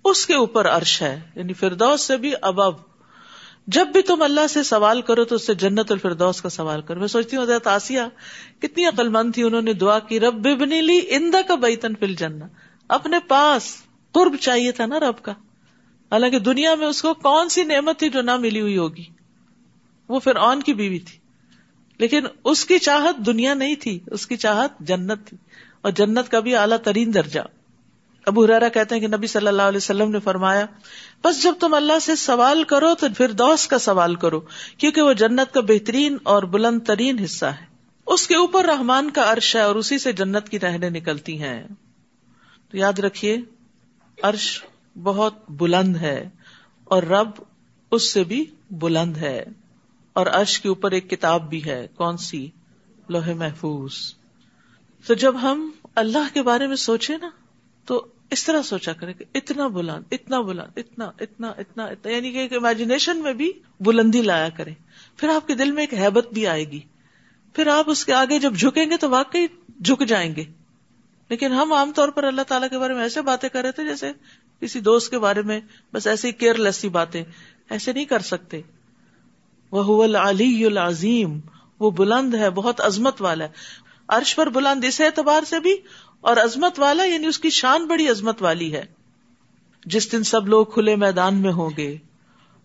اس 0.05 0.27
کے 0.27 0.35
اوپر 0.35 0.69
عرش 0.69 1.03
ہے۔ 1.03 1.21
یعنی 1.35 1.53
فردوس 1.53 2.01
سے 2.01 2.17
بھی 2.17 2.33
اب 2.43 2.61
اب 2.61 2.88
جب 3.69 3.89
بھی 3.89 4.03
تم 4.03 4.23
اللہ 4.23 4.47
سے 4.47 4.63
سوال 4.63 5.03
کرو 5.03 5.25
تو 5.25 5.35
اس 5.35 5.47
سے 5.47 5.55
جنت 5.55 5.93
الفردوس 5.93 6.43
کا 6.43 6.49
سوال 6.49 6.83
کرو۔ 6.83 7.01
میں 7.01 7.09
سوچتی 7.09 7.37
ہوں، 7.37 7.43
حضرت 7.43 7.67
آسیہ، 7.67 8.01
کتنی 8.63 8.87
عقل 8.87 9.09
مند 9.09 9.35
تھی 9.35 9.43
انہوں 9.43 9.63
نے 9.63 9.73
دعا 9.73 9.99
کی، 9.99 10.21
رب 10.21 10.35
ببنی 10.35 10.81
لی 10.81 11.01
اندا 11.09 11.43
کا 11.43 11.55
بیتن 11.55 11.95
فل 11.95 12.15
جنت 12.15 12.45
اپنے 12.89 13.17
پاس 13.29 13.77
قرب 14.13 14.37
چاہیے 14.41 14.73
تھا 14.73 14.87
نا 14.87 15.01
رب 15.01 15.23
کا۔ 15.23 15.33
حالانکہ 16.13 16.39
دنیا 16.39 16.75
میں 16.75 16.87
اس 16.87 17.03
کو 17.03 17.15
کون 17.15 17.49
سی 17.49 17.65
نعمت 17.65 17.99
تھی 17.99 18.09
جو 18.09 18.23
نہ 18.23 18.37
ملی 18.37 18.61
ہوئی 18.61 18.79
ہوگی؟ 18.79 19.05
وہ 20.09 20.21
پھر 20.21 20.37
آن 20.37 20.63
کی 20.63 20.75
بیوی 20.75 20.99
تھی۔ 20.99 21.19
لیکن 21.99 22.21
اس 22.45 22.65
کی 22.65 22.79
چاہت 22.79 23.17
دنیا 23.27 23.55
نہیں 23.55 23.75
تھی، 23.75 23.99
اس 24.07 24.27
کی 24.27 24.37
چاہت 24.37 24.71
جنت 24.81 25.27
تھی۔ 25.27 25.37
اور 25.81 25.93
جنت 25.93 26.29
کا 26.29 26.41
بھی 26.41 26.57
اعلیٰ 26.57 26.79
ترین 26.79 27.15
درجہ۔ 27.15 27.41
ابو 28.29 28.45
ہرارا 28.45 28.69
کہتے 28.69 28.95
ہیں 28.95 29.03
کہ 29.03 29.09
نبی 29.09 29.27
صلی 29.27 29.47
اللہ 29.47 29.63
علیہ 29.63 29.77
وسلم 29.77 30.11
نے 30.11 30.21
فرمایا، 30.21 30.67
بس 31.25 31.43
جب 31.43 31.53
تم 31.61 31.75
اللہ 31.75 31.99
سے 31.99 32.17
سوال 32.17 32.65
کرو 32.65 32.95
تو 32.95 33.07
پھر 33.17 33.31
دوس 33.31 33.67
کا 33.67 33.79
سوال 33.79 34.15
کرو، 34.15 34.41
کیونکہ 34.79 35.03
وہ 35.03 35.13
جنت 35.13 35.55
کا 35.55 35.61
بہترین 35.61 36.17
اور 36.23 36.43
بلند 36.43 36.81
ترین 36.87 37.19
حصہ 37.19 37.47
ہے۔ 37.47 37.67
اس 38.07 38.27
کے 38.27 38.37
اوپر 38.37 38.65
رحمان 38.65 39.11
کا 39.11 39.33
عرش 39.33 39.57
ہے 39.57 39.61
اور 39.61 39.75
اسی 39.75 39.99
سے 39.99 40.13
جنت 40.13 40.49
کی 40.49 40.61
رہنے 40.61 40.91
نکلتی 40.91 41.43
ہیں۔ 41.43 41.67
تو 42.71 42.77
یاد 42.77 42.99
رکھیے، 42.99 43.39
عرش 44.23 44.65
بہت 45.03 45.35
بلند 45.49 45.97
ہے 45.97 46.29
اور 46.85 47.03
رب 47.03 47.31
اس 47.91 48.13
سے 48.13 48.25
بھی 48.25 48.45
بلند 48.71 49.17
ہے۔ 49.17 49.45
اور 50.13 50.27
عرش 50.27 50.61
کے 50.61 50.69
اوپر 50.69 50.91
ایک 50.91 51.11
کتاب 51.11 51.51
بھی 51.51 51.65
ہے، 51.65 51.87
کون 51.95 52.17
سی؟ 52.17 52.49
لوہے 53.09 53.35
محفوظ۔ 53.35 53.93
تو 55.07 55.15
جب 55.15 55.43
ہم 55.43 55.71
اللہ 55.95 56.35
کے 56.35 56.43
بارے 56.43 56.67
میں 56.67 56.77
سوچے 56.77 57.17
نا، 57.17 57.31
تو 57.85 58.07
اس 58.31 58.45
طرح 58.45 58.63
سوچا 58.63 58.93
کرے 58.93 59.13
کہ 59.13 59.25
اتنا 59.35 59.67
بلند 59.67 60.03
اتنا 60.11 60.41
بلند، 60.41 60.79
اتنا 60.79 61.11
اتنا 61.21 61.49
اتنا 61.49 61.85
اتنا 61.85 62.13
یعنی 62.13 62.33
کہ 62.33 62.49
امیجنیشن 62.55 63.17
میں 63.17 63.33
بھی 63.33 63.53
بلندی 63.81 64.23
لایا 64.23 64.49
کرے۔ 64.49 64.71
پھر 65.17 65.29
آپ 65.29 65.47
کے 65.47 65.55
دل 65.55 65.73
میں 65.73 65.83
ایک 65.83 65.95
حیبت 65.95 66.29
بھی 66.33 66.47
آئے 66.47 66.65
گی۔ 66.65 66.81
پھر 67.53 67.67
آپ 67.67 67.91
اس 67.91 68.05
کے 68.05 68.13
آگے 68.13 68.39
جب 68.39 68.55
جھکیں 68.55 68.91
گے 68.91 68.97
تو 68.97 69.11
واقعی 69.11 69.47
جھک 69.85 70.07
جائیں 70.07 70.37
گے۔ 70.37 70.45
لیکن 71.29 71.53
ہم 71.53 71.73
عام 71.73 71.93
طور 71.93 72.09
پر 72.09 72.25
اللہ 72.25 72.43
تعالیٰ 72.43 72.69
کے 72.71 72.79
بارے 72.79 72.95
میں 72.95 73.03
ایسے 73.03 73.23
باتیں 73.23 73.49
کر 73.49 73.63
رہے 73.63 73.73
تھے 73.73 73.85
جیسے 73.85 74.13
کسی 74.61 74.81
دوست 74.81 75.11
کے 75.11 75.19
بارے 75.19 75.43
میں 75.43 75.61
بس 75.93 76.07
ایسی 76.07 76.33
کیئر 76.33 76.55
لیس 76.55 76.85
باتیں۔ 76.85 77.25
ایسے 77.71 77.93
نہیں 77.93 78.05
کر 78.05 78.19
سکتے۔ 78.19 78.61
وہ 79.71 80.05
العلی 80.05 80.65
العظیم 80.65 81.41
وہ 81.81 81.91
بلند 81.91 82.35
ہے، 82.35 82.51
بہت 82.51 82.81
عظمت 82.81 83.23
والا 83.23 83.45
ہے۔ 83.45 83.49
عرش 84.09 84.37
پر 84.37 84.49
بلند 84.49 84.85
اس 84.85 85.01
اعتبار 85.01 85.43
سے 85.43 85.61
بھی 85.61 85.77
اور 86.21 86.37
عظمت 86.37 86.81
والا 86.81 87.05
یعنی 87.05 87.27
اس 87.27 87.39
کی 87.39 87.51
شان 87.51 87.87
بڑی 87.87 88.09
عظمت 88.09 88.43
والی 88.43 88.73
ہے۔ 88.73 88.85
جس 89.87 90.13
دن 90.13 90.23
سب 90.23 90.49
لوگ 90.49 90.67
کھلے 90.67 90.97
میدان 90.97 91.35
میں 91.35 91.53
ہوں 91.53 91.71
گے 91.77 91.97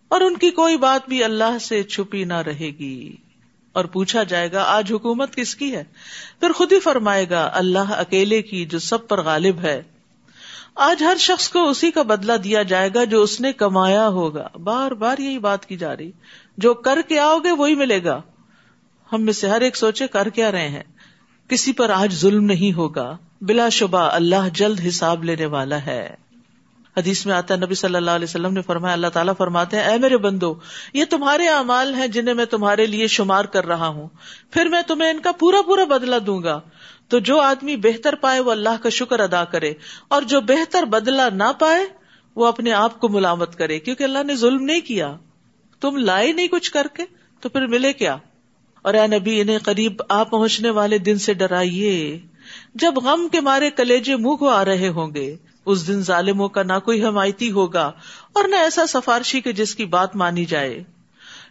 اور 0.08 0.20
ان 0.20 0.36
کی 0.36 0.50
کوئی 0.50 0.76
بات 0.76 1.08
بھی 1.08 1.24
اللہ 1.24 1.58
سے 1.60 1.82
چھپی 1.82 2.24
نہ 2.24 2.34
رہے 2.34 2.68
گی۔ 2.68 3.16
اور 3.72 3.84
پوچھا 3.84 4.22
جائے 4.22 4.52
گا، 4.52 4.62
آج 4.62 4.92
حکومت 4.92 5.36
کس 5.36 5.56
کی 5.56 5.76
ہے؟ 5.76 5.84
پھر 6.40 6.52
خود 6.52 6.72
ہی 6.72 6.80
فرمائے 6.80 7.30
گا، 7.30 7.50
اللہ 7.52 7.78
اکیلے 7.78 8.42
کی 8.42 8.66
جو 8.66 8.78
سب 8.78 9.08
پر 9.08 9.22
غالب 9.22 9.60
ہے۔ 9.60 9.82
آج 10.74 11.02
ہر 11.02 11.16
شخص 11.18 11.48
کو 11.48 11.70
اسی 11.70 11.90
کا 11.90 12.02
بدلا 12.02 12.36
دیا 12.44 12.62
جائے 12.62 12.90
گا 12.94 13.04
جو 13.04 13.22
اس 13.22 13.40
نے 13.40 13.52
کمایا 13.52 14.08
ہوگا۔ 14.08 14.48
بار 14.64 14.90
بار 14.90 15.18
یہی 15.18 15.38
بات 15.38 15.66
کی 15.66 15.76
جا 15.76 15.96
رہی۔ 15.96 16.10
جو 16.58 16.74
کر 16.74 16.98
کے 17.08 17.18
آؤ 17.18 17.38
گے، 17.38 17.50
وہی 17.50 17.74
ملے 17.74 18.04
گا۔ 18.04 18.22
ہم 19.12 19.22
میں 19.22 19.32
سے 19.32 19.48
ہر 19.48 19.60
ایک 19.60 19.76
سوچے، 19.76 20.06
کر 20.06 20.28
کیا 20.28 20.52
رہے 20.52 20.68
ہیں؟ 20.68 20.82
کسی 21.50 21.72
پر 21.72 21.90
آج 21.90 22.14
ظلم 22.14 22.44
نہیں 22.44 22.72
ہوگا، 22.72 23.16
بلا 23.40 23.68
شبہ 23.68 23.98
اللہ 23.98 24.48
جلد 24.54 24.80
حساب 24.88 25.24
لینے 25.24 25.46
والا 25.46 25.84
ہے۔ 25.86 26.14
حدیث 26.96 27.26
میں 27.26 27.34
آتا 27.34 27.56
نبی 27.56 27.74
صلی 27.74 27.94
اللہ 27.94 28.10
علیہ 28.10 28.24
وسلم 28.24 28.52
نے 28.52 28.62
فرمایا، 28.62 28.92
اللہ 28.92 29.06
تعالیٰ 29.06 29.34
فرماتے 29.38 29.76
ہیں، 29.76 29.84
اے 29.84 29.98
میرے 29.98 30.16
بندو، 30.16 30.54
یہ 30.92 31.04
تمہارے 31.10 31.48
اعمال 31.48 31.94
ہیں 31.94 32.06
جنہیں 32.06 32.34
میں 32.34 32.44
تمہارے 32.44 32.86
لیے 32.86 33.06
شمار 33.06 33.44
کر 33.44 33.66
رہا 33.66 33.88
ہوں۔ 33.88 34.08
پھر 34.50 34.66
میں 34.66 34.82
تمہیں 34.82 35.10
ان 35.10 35.20
کا 35.20 35.32
پورا 35.32 35.62
پورا 35.62 35.84
بدلا 35.84 36.18
دوں 36.26 36.42
گا۔ 36.42 36.60
تو 37.08 37.18
جو 37.18 37.40
آدمی 37.40 37.76
بہتر 37.76 38.14
پائے 38.14 38.40
وہ 38.40 38.50
اللہ 38.50 38.82
کا 38.82 38.88
شکر 38.88 39.20
ادا 39.20 39.44
کرے، 39.44 39.72
اور 40.08 40.22
جو 40.22 40.40
بہتر 40.40 40.84
بدلا 40.84 41.28
نہ 41.28 41.50
پائے 41.58 41.84
وہ 42.36 42.46
اپنے 42.46 42.72
آپ 42.72 43.00
کو 43.00 43.08
ملامت 43.08 43.58
کرے، 43.58 43.78
کیونکہ 43.78 44.04
اللہ 44.04 44.22
نے 44.22 44.34
ظلم 44.34 44.64
نہیں 44.64 44.80
کیا۔ 44.80 45.16
تم 45.80 45.96
لائے 45.96 46.32
نہیں 46.32 46.48
کچھ 46.48 46.70
کر 46.72 46.86
کے، 46.94 47.02
تو 47.40 47.48
پھر 47.48 47.66
ملے 47.66 47.92
کیا؟ 47.92 48.16
اور 48.84 48.94
اے 48.94 49.06
نبی، 49.06 49.40
انہیں 49.40 49.58
قریب 49.64 50.02
آ 50.08 50.22
پہنچنے 50.22 50.70
والے 50.70 50.98
دن 50.98 51.18
سے 51.18 51.34
ڈرائیے۔ 51.34 52.18
جب 52.74 52.94
غم 52.96 53.28
کے 53.32 53.40
مارے 53.40 53.70
کلیجے 53.70 54.16
منہ 54.16 54.34
کو 54.34 54.48
آ 54.48 54.64
رہے 54.64 54.88
ہوں 54.88 55.14
گے، 55.14 55.36
اس 55.66 55.88
دن 55.88 56.02
ظالموں 56.02 56.48
کا 56.48 56.62
نہ 56.62 56.72
کوئی 56.84 57.04
حمایتی 57.04 57.50
ہوگا 57.50 57.92
اور 58.32 58.48
نہ 58.48 58.56
ایسا 58.56 58.86
سفارشی 58.86 59.40
کے 59.40 59.52
جس 59.52 59.74
کی 59.74 59.84
بات 59.84 60.16
مانی 60.16 60.44
جائے۔ 60.44 60.82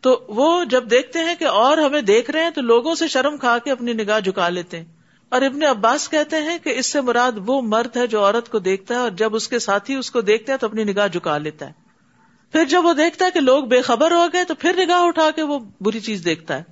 تو 0.00 0.24
وہ 0.28 0.64
جب 0.64 0.90
دیکھتے 0.90 1.18
ہیں 1.18 1.34
کہ 1.38 1.44
اور 1.44 1.78
ہمیں 1.78 2.00
دیکھ 2.00 2.30
رہے 2.30 2.42
ہیں 2.42 2.50
تو 2.50 2.60
لوگوں 2.60 2.94
سے 2.94 3.08
شرم 3.08 3.36
کھا 3.36 3.58
کے 3.64 3.70
اپنی 3.70 3.92
نگاہ 3.92 4.20
جھکا 4.20 4.48
لیتے 4.48 4.78
ہیں۔ 4.78 4.84
اور 5.28 5.42
ابن 5.42 5.62
عباس 5.62 6.08
کہتے 6.08 6.36
ہیں 6.36 6.58
کہ 6.58 6.70
اس 6.70 6.86
سے 6.86 7.00
مراد 7.00 7.32
وہ 7.46 7.62
مرد 7.62 7.96
ہے 7.96 8.06
جو 8.06 8.24
عورت 8.24 8.48
کو 8.48 8.58
دیکھتا 8.58 8.94
ہے 8.94 8.98
اور 8.98 9.10
جب 9.10 9.34
اس 9.34 9.48
کے 9.48 9.58
ساتھی 9.58 9.94
اس 9.94 10.10
کو 10.10 10.20
دیکھتے 10.20 10.52
ہیں 10.52 10.58
تو 10.58 10.66
اپنی 10.66 10.84
نگاہ 10.84 11.08
جھکا 11.08 11.38
لیتا 11.38 11.66
ہے۔ 11.66 11.72
پھر 12.52 12.64
جب 12.64 12.84
وہ 12.84 12.92
دیکھتا 12.92 13.24
ہے 13.24 13.30
کہ 13.30 13.40
لوگ 13.40 13.64
بے 13.64 13.82
خبر 13.82 14.10
ہو 14.10 14.26
گئے 14.32 14.44
تو 14.44 14.54
پھر 14.54 14.84
نگاہ 14.84 15.00
اٹھا 15.00 15.30
کے 15.36 15.42
وہ 15.42 15.58
بری 15.80 16.00
چیز 16.00 16.24
دیکھتا 16.24 16.58
ہے۔ 16.58 16.62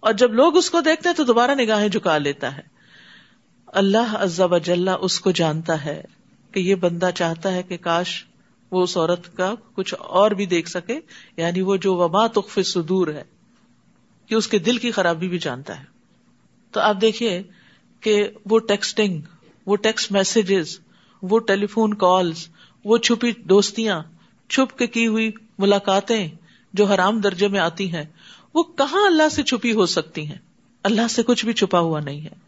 اور 0.00 0.12
جب 0.12 0.32
لوگ 0.32 0.56
اس 0.56 0.70
کو 0.70 0.80
دیکھتے 0.80 1.08
ہیں 1.08 1.16
تو 1.16 1.24
دوبارہ 1.24 1.50
نگاہیں 1.54 1.88
جھکا 1.88 2.18
لیتا 2.18 2.56
ہے۔ 2.56 2.62
اللہ 3.66 4.42
و 4.42 4.58
جل 4.58 4.88
اس 5.00 5.20
کو 5.20 5.30
جانتا 5.30 5.84
ہے 5.84 6.02
کہ 6.52 6.60
یہ 6.60 6.74
بندہ 6.74 7.10
چاہتا 7.14 7.52
ہے 7.52 7.62
کہ 7.62 7.76
کاش 7.76 8.24
وہ 8.70 8.82
اس 8.82 8.96
عورت 8.96 9.36
کا 9.36 9.54
کچھ 9.74 9.94
اور 9.98 10.30
بھی 10.30 10.46
دیکھ 10.46 10.68
سکے 10.68 11.00
یعنی 11.36 11.60
وہ 11.60 11.76
جو 11.76 11.94
وبا 11.94 12.26
تخف 12.26 12.58
سدور 12.64 13.08
ہے، 13.08 13.22
کہ 14.26 14.34
اس 14.34 14.48
کے 14.48 14.58
دل 14.58 14.76
کی 14.76 14.90
خرابی 14.90 15.28
بھی 15.28 15.38
جانتا 15.38 15.80
ہے۔ 15.80 15.84
تو 16.70 16.80
آپ 16.80 16.96
دیکھیے 17.00 17.42
کہ 18.02 18.28
وہ 18.50 18.58
ٹیکسٹنگ 18.58 19.20
وہ 19.66 19.76
ٹیکسٹ 19.76 20.12
میسجز 20.12 20.78
وہ 21.22 21.38
ٹیلی 21.38 21.66
فون 21.66 21.94
کالز 21.94 22.48
وہ 22.84 22.96
چھپی 22.98 23.32
دوستیاں، 23.32 24.02
چھپ 24.50 24.78
کے 24.78 24.86
کی 24.86 25.06
ہوئی 25.06 25.30
ملاقاتیں 25.58 26.28
جو 26.74 26.84
حرام 26.84 27.20
درجے 27.20 27.48
میں 27.48 27.60
آتی 27.60 27.92
ہیں، 27.92 28.04
وہ 28.54 28.62
کہاں 28.62 29.06
اللہ 29.06 29.28
سے 29.28 29.42
چھپی 29.42 29.72
ہو 29.72 29.86
سکتی 29.86 30.26
ہیں؟ 30.26 30.38
اللہ 30.82 31.08
سے 31.10 31.22
کچھ 31.22 31.44
بھی 31.44 31.52
چھپا 31.52 31.78
ہوا 31.78 32.00
نہیں 32.00 32.20
ہے۔ 32.20 32.40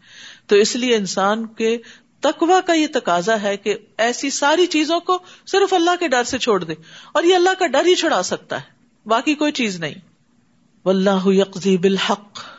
تو 0.47 0.55
اس 0.55 0.75
لیے 0.75 0.95
انسان 0.95 1.47
کے 1.47 1.77
تقوا 2.19 2.61
کا 2.61 2.73
یہ 2.73 2.87
تقاضا 2.93 3.41
ہے 3.41 3.57
کہ 3.57 3.75
ایسی 3.97 4.29
ساری 4.29 4.65
چیزوں 4.65 4.99
کو 4.99 5.19
صرف 5.45 5.73
اللہ 5.73 5.95
کے 5.99 6.07
ڈر 6.07 6.23
سے 6.23 6.37
چھوڑ 6.37 6.63
دے 6.63 6.73
اور 7.11 7.23
یہ 7.23 7.35
اللہ 7.35 7.49
کا 7.59 7.67
ڈر 7.67 7.85
ہی 7.85 7.95
چھڑا 7.95 8.23
سکتا 8.23 8.55
ہے، 8.55 9.09
باقی 9.09 9.35
کوئی 9.35 9.51
چیز 9.51 9.79
نہیں۔ 9.79 9.93
واللہ 10.85 11.25
یقضی 11.25 11.77
بالحق۔ 11.77 12.54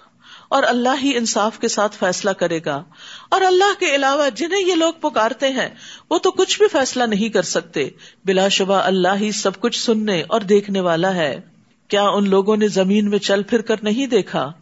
اور 0.49 0.63
اللہ 0.63 0.89
ہی 1.03 1.17
انصاف 1.17 1.59
کے 1.59 1.69
ساتھ 1.69 1.97
فیصلہ 1.97 2.31
کرے 2.31 2.61
گا۔ 2.65 2.85
اور 3.31 3.41
اللہ 3.41 3.81
کے 3.81 3.95
علاوہ 3.95 4.29
جنہیں 4.35 4.61
یہ 4.61 4.75
لوگ 4.75 4.93
پکارتے 5.01 5.49
ہیں، 5.49 5.69
وہ 6.11 6.19
تو 6.19 6.31
کچھ 6.31 6.59
بھی 6.59 6.69
فیصلہ 6.69 7.05
نہیں 7.05 7.29
کر 7.29 7.43
سکتے۔ 7.43 7.89
بلا 8.25 8.49
شبہ 8.49 8.75
اللہ 8.75 9.09
ہی 9.21 9.33
سب 9.33 9.61
کچھ 9.61 9.79
سننے 9.81 10.23
اور 10.29 10.41
دیکھنے 10.41 10.81
والا 10.81 11.15
ہے۔ 11.15 11.41
کیا 11.89 12.03
ان 12.03 12.31
لوگوں 12.31 12.57
نے 12.57 12.69
زمین 12.69 13.11
میں 13.11 13.19
چل 13.19 13.43
پھر 13.43 13.61
کر 13.61 13.77
نہیں 13.83 14.07
دیکھا؟ 14.07 14.53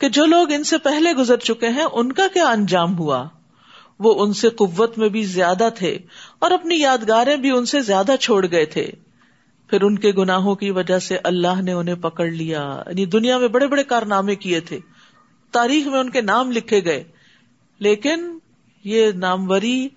کہ 0.00 0.08
جو 0.08 0.24
لوگ 0.24 0.52
ان 0.52 0.64
سے 0.64 0.78
پہلے 0.78 1.12
گزر 1.12 1.36
چکے 1.36 1.68
ہیں، 1.68 1.86
ان 1.92 2.12
کا 2.12 2.26
کیا 2.34 2.44
انجام 2.44 2.98
ہوا؟ 2.98 3.28
وہ 3.98 4.24
ان 4.24 4.32
سے 4.32 4.48
قوت 4.48 4.98
میں 4.98 5.08
بھی 5.08 5.24
زیادہ 5.24 5.68
تھے 5.74 5.98
اور 6.38 6.50
اپنی 6.50 6.80
یادگاریں 6.80 7.36
بھی 7.36 7.50
ان 7.50 7.66
سے 7.66 7.80
زیادہ 7.80 8.12
چھوڑ 8.20 8.46
گئے 8.50 8.64
تھے۔ 8.64 8.90
پھر 9.66 9.82
ان 9.82 9.98
کے 9.98 10.12
گناہوں 10.12 10.54
کی 10.54 10.70
وجہ 10.70 10.98
سے 10.98 11.18
اللہ 11.24 11.62
نے 11.62 11.72
انہیں 11.72 11.94
پکڑ 11.94 12.26
لیا۔ 12.26 12.82
یعنی 12.86 13.04
دنیا 13.04 13.38
میں 13.38 13.48
بڑے 13.48 13.66
بڑے 13.66 13.84
کارنامے 13.84 14.34
کیے 14.34 14.60
تھے۔ 14.60 14.78
تاریخ 15.52 15.86
میں 15.86 16.00
ان 16.00 16.10
کے 16.10 16.20
نام 16.20 16.52
لکھے 16.52 16.84
گئے۔ 16.84 17.04
لیکن 17.78 18.38
یہ 18.84 19.10
ناموری، 19.14 19.88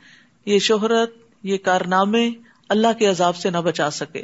یہ 0.45 0.59
شہرت، 0.59 1.09
یہ 1.43 1.57
کارنامے 1.57 2.29
اللہ 2.69 2.87
کے 2.99 3.07
عذاب 3.07 3.35
سے 3.35 3.49
نہ 3.49 3.57
بچا 3.57 3.89
سکے۔ 3.89 4.23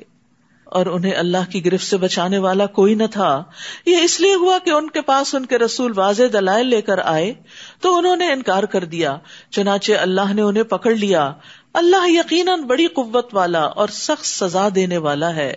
اور 0.63 0.85
انہیں 0.85 1.15
اللہ 1.15 1.51
کی 1.51 1.65
گرفت 1.65 1.85
سے 1.85 1.97
بچانے 1.97 2.37
والا 2.37 2.65
کوئی 2.65 2.95
نہ 2.95 3.03
تھا۔ 3.11 3.43
یہ 3.85 3.97
اس 3.97 4.21
لیے 4.21 4.35
ہوا 4.35 4.57
کہ 4.65 4.69
ان 4.69 4.89
کے 4.89 5.01
پاس 5.01 5.35
ان 5.35 5.45
کے 5.45 5.57
رسول 5.57 5.91
واضح 5.95 6.23
دلائل 6.33 6.67
لے 6.67 6.81
کر 6.81 6.97
آئے 6.97 7.33
تو 7.81 7.97
انہوں 7.97 8.15
نے 8.15 8.31
انکار 8.31 8.63
کر 8.63 8.83
دیا۔ 8.83 9.17
چنانچہ 9.49 9.91
اللہ 9.93 10.33
نے 10.33 10.41
انہیں 10.41 10.63
پکڑ 10.63 10.91
لیا۔ 10.91 11.33
اللہ 11.73 12.09
یقیناً 12.09 12.61
بڑی 12.61 12.87
قوت 12.87 13.33
والا 13.33 13.61
اور 13.61 13.87
سخت 13.87 14.25
سزا 14.25 14.67
دینے 14.75 14.97
والا 14.97 15.35
ہے۔ 15.35 15.53